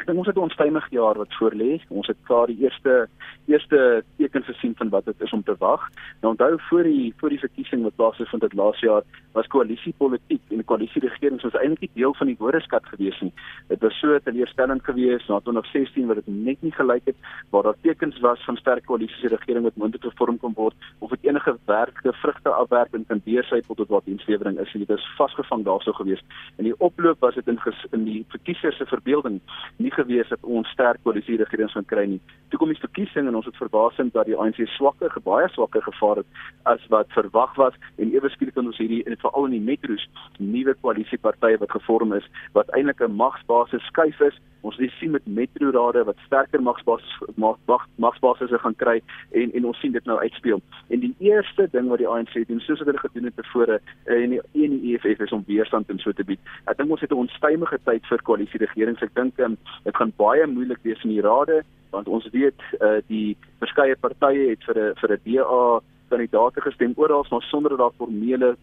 [0.00, 1.80] Ek dink ons het 'n onstuimige jaar wat voorlê.
[1.88, 3.08] Ons het klaar die eerste
[3.46, 5.88] eerste tekens gesien van wat dit is om te wag.
[6.20, 10.64] Nou onthou voor die voor die verkiesing wat plaasgevind het laas jaar was koalisiepolitiek en
[10.64, 13.32] koalisieregering was eintlik deel van die woordeskat gewees nie.
[13.68, 17.16] Dit was so teleurstellend geweest na 2016 wat dit net nie gelyk het
[17.50, 21.24] waar daar tekens was van sterk koalisie regering wat moontlik gevorm kon word of dit
[21.24, 24.72] enige werkte vrugte afwerking kan deursypel tot wat dienslewering is.
[24.72, 26.24] Dit is vasgevang daarso geweest.
[26.56, 27.58] In die oploop was dit in
[27.90, 29.40] in die verkiesers se verbeelding
[29.76, 32.20] nie gewees dat ons sterk koalisie regering sou kry nie.
[32.50, 36.16] Toe kom die verkiesing en ons het verbasend dat die ANC swakker, baie swakker gevaar
[36.22, 36.26] het
[36.64, 40.06] as wat verwag was en ewe skielik kan ons hierdie veral in die metro's
[40.38, 42.26] nuwe koalisiepartye wat gevorm is
[42.56, 44.36] wat eintlik 'n magsbasis skuif is.
[44.60, 49.00] Ons het sien met metrorade wat sterker magsbasis mag, magsbasisse gaan kry
[49.32, 50.60] en en ons sien dit nou uitspeel.
[50.88, 54.30] En die eerste ding wat die ANC doen soos wat hulle gedoen het tevore en
[54.30, 56.40] die en die EFF is om weerstand en so te bied.
[56.66, 59.02] Ek dink ons het 'n onstuimige tyd vir koalisieregerings.
[59.02, 62.98] Ek dink um, dit gaan baie moeilik wees in die rade want ons weet uh,
[63.06, 67.78] die verskeie partye het vir 'n vir 'n DA kandidaate gestem oral maar sonder dat
[67.78, 68.56] daar formele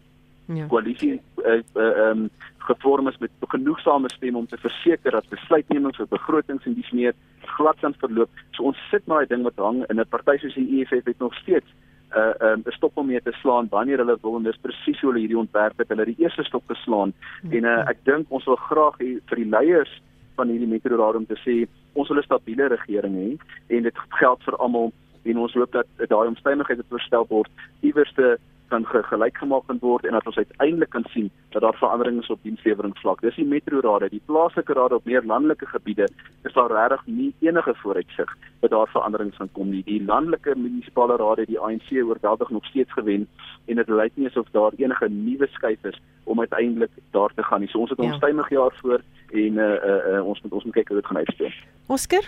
[0.46, 0.66] ja.
[0.66, 2.30] koalisie ehm uh, uh, um,
[2.68, 7.14] gevorm is met genoegsame stemme om te verseker dat besluitneming vir begrotings en dies meer
[7.56, 8.30] glad kan verloop.
[8.56, 11.18] So ons sit maar 'n ding wat hang in 'n party soos die EFF het
[11.18, 14.42] nog steeds 'n uh, um, 'n stop om mee te slaan wanneer hulle wil en
[14.42, 15.88] dis presies hoe hulle hierdie ontwerp het.
[15.88, 17.52] Hulle het die eerste stop geslaan -hmm.
[17.52, 20.02] en uh, ek dink ons wil graag vir die leiers
[20.38, 21.56] van hierdie metroraad om te sê
[21.92, 23.30] ons wil 'n stabiele regering hê
[23.76, 24.92] en dit geld vir almal
[25.24, 27.50] en ons hoop dat daai omstandighede verstel word
[27.82, 32.20] iewerste kan gelyk gemaak kan word en dat ons uiteindelik kan sien dat daar veranderinge
[32.20, 33.20] is op diensleweringsvlak.
[33.24, 36.08] Dis die metrorade, die plaaslike rade op meer landelike gebiede
[36.44, 39.82] is daar regtig nie enige vooruitsig dat daar veranderinge gaan kom nie.
[39.84, 43.26] Die landelike munisipale rade, die ANC oorweldig nog steeds gewen
[43.66, 47.60] en dit lyk nie asof daar enige nuwe skuif is om uiteindelik daar te gaan
[47.60, 47.68] nie.
[47.68, 48.12] So ons het 'n ja.
[48.12, 49.00] onstuimige jaar voor
[49.32, 51.52] en uh, uh, uh, ons moet ons moet kyk hoe dit gaan uitspeel.
[51.86, 52.24] Oscar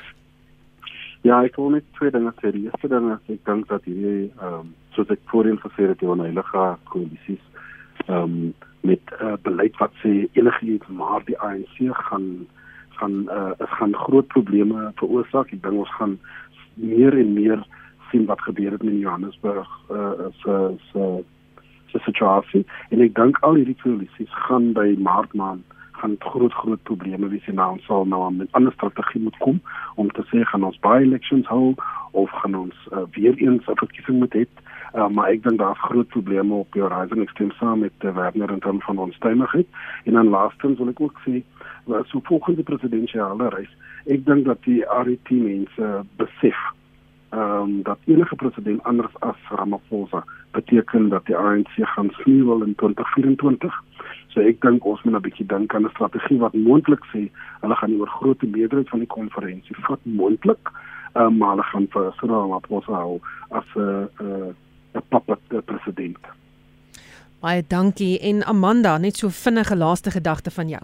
[1.20, 2.48] Ja, ek wil net twee dinge sê.
[2.54, 5.98] Die eerste ding is ek dink dat hierdie ehm um, soos ek voorheen gesê het,
[6.00, 7.42] die onheilige koalisies
[8.06, 11.76] ehm um, met uh, beleid wat sê enigiets maar die ANC
[12.06, 12.46] gaan
[13.00, 15.52] gaan uh, is gaan groot probleme veroorsaak.
[15.52, 16.16] Ek dink ons gaan
[16.74, 17.60] meer en meer
[18.10, 21.24] sien wat gebeur het in Johannesburg uh so so
[21.92, 25.64] so situasie en ek dink al hierdie koalisies gaan by maart maand
[26.00, 29.60] gaan groot groot probleme wees en ons sal nou met 'n ander strategie moet kom
[29.94, 31.74] om te sê gaan ons by elections hou
[32.10, 34.44] of gaan ons uh, weer eens 'n verkiesing moet hê.
[34.94, 38.50] Uh, maar ek dink daar's groot probleme op die horizon ekstreem saam met uh, Werner
[38.50, 39.66] en dan van ons stemmigheid.
[40.04, 41.42] En dan laastens wil ek ook sê
[41.84, 43.72] wat so volgende presidentsiale reis,
[44.06, 46.58] ek dink dat die RET mense besef
[47.30, 52.74] ehm um, dat enige president anders as Ramaphosa beteken dat die ANC gaan sneeuwel in
[52.74, 53.82] 2024.
[54.28, 57.76] So ek dink ons moet 'n bietjie dink aan 'n strategie wat moontlik sê hulle
[57.76, 60.70] gaan nie oor groot meerderheid van die konferensie vat moontlik,
[61.14, 63.20] um, maar hulle gaan vir Cyril Ramaphosa hou
[63.50, 64.54] as 'n uh, 'n
[64.94, 66.18] uh, puppet president.
[67.40, 70.82] Baie dankie en Amanda, net so vinnige laaste gedagte van jou.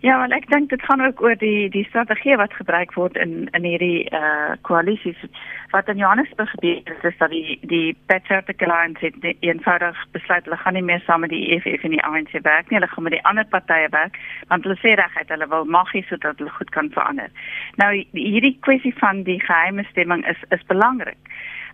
[0.00, 3.48] Ja, want ek dink dit gaan ook oor die die strategie wat gebruik word in
[3.58, 5.24] in hierdie eh uh, koalisies
[5.72, 10.56] wat in Johannesburg gebeur het is dat die die Patriotic Alliance het eenvoudig besluit hulle
[10.56, 13.12] gaan nie meer saam met die EFF en die ANC werk nie, hulle gaan met
[13.12, 14.18] die ander partye werk
[14.48, 17.30] want hulle sê reguit hulle wil magie sodat hulle goed kan verander.
[17.76, 21.18] Nou hierdie kwessie van die geheime stemming is is belangrik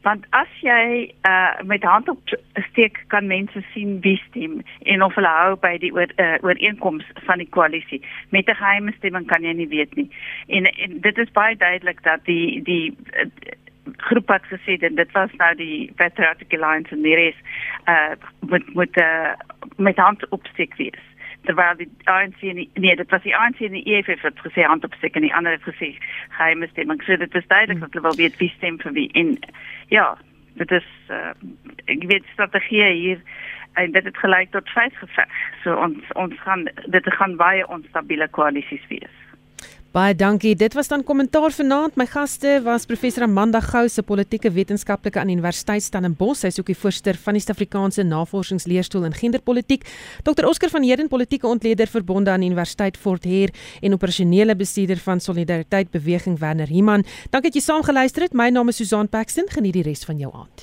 [0.05, 2.33] want as jy uh, met hand op
[2.71, 7.09] steek kan mense sien wie stem en of hulle hou by die oor, uh, ooreenkoms
[7.29, 8.03] van die koalisie.
[8.29, 10.11] Met 'n geheime stemming kan jy nie weet nie.
[10.47, 13.29] En, en dit is baie duidelik dat die die uh,
[13.97, 17.37] groep wat gesê het dit was nou die Patriotic Alliance en die res
[17.89, 19.33] uh, moet moet uh,
[19.77, 21.03] met hand op steek wees
[21.45, 24.85] terwyl die ANC nie, nee dit was die ANC en die EFF het gesê hand
[24.85, 25.95] op steek en die ander het gesê
[26.37, 27.03] geheime stemming.
[27.05, 29.11] So dit is duidelik dat hulle wel weet wie stem vir wie.
[29.13, 29.37] En
[29.89, 30.15] ja
[30.55, 31.35] dit is uh,
[31.91, 33.21] ek weet strategie hier
[33.75, 38.87] en dit het gelei tot vyfgeveg so ons ons gaan dit gaan baie onstabiele koalisies
[38.89, 39.24] wees
[39.95, 40.57] Baie dankie.
[40.59, 41.95] Dit was dan kommentaar vanaand.
[41.95, 46.41] My gaste was professor Amanda Gou, se politieke wetenskaplike aan Universiteit Stellenbosch.
[46.41, 49.87] Sy is ook die voorsteur van die Suid-Afrikaanse Navorsingsleerstoel in Genderpolitiek.
[50.27, 55.23] Dr Oscar van Heerden, politieke ontleder verbonde aan Universiteit Fort Heer en operasionele bestuurder van
[55.23, 57.07] Solidariteit Beweging Werner Himan.
[57.31, 58.35] Dankie dat jy saamgeluister het.
[58.35, 59.47] My naam is Susan Paxton.
[59.47, 60.63] Geniet die res van jou aand.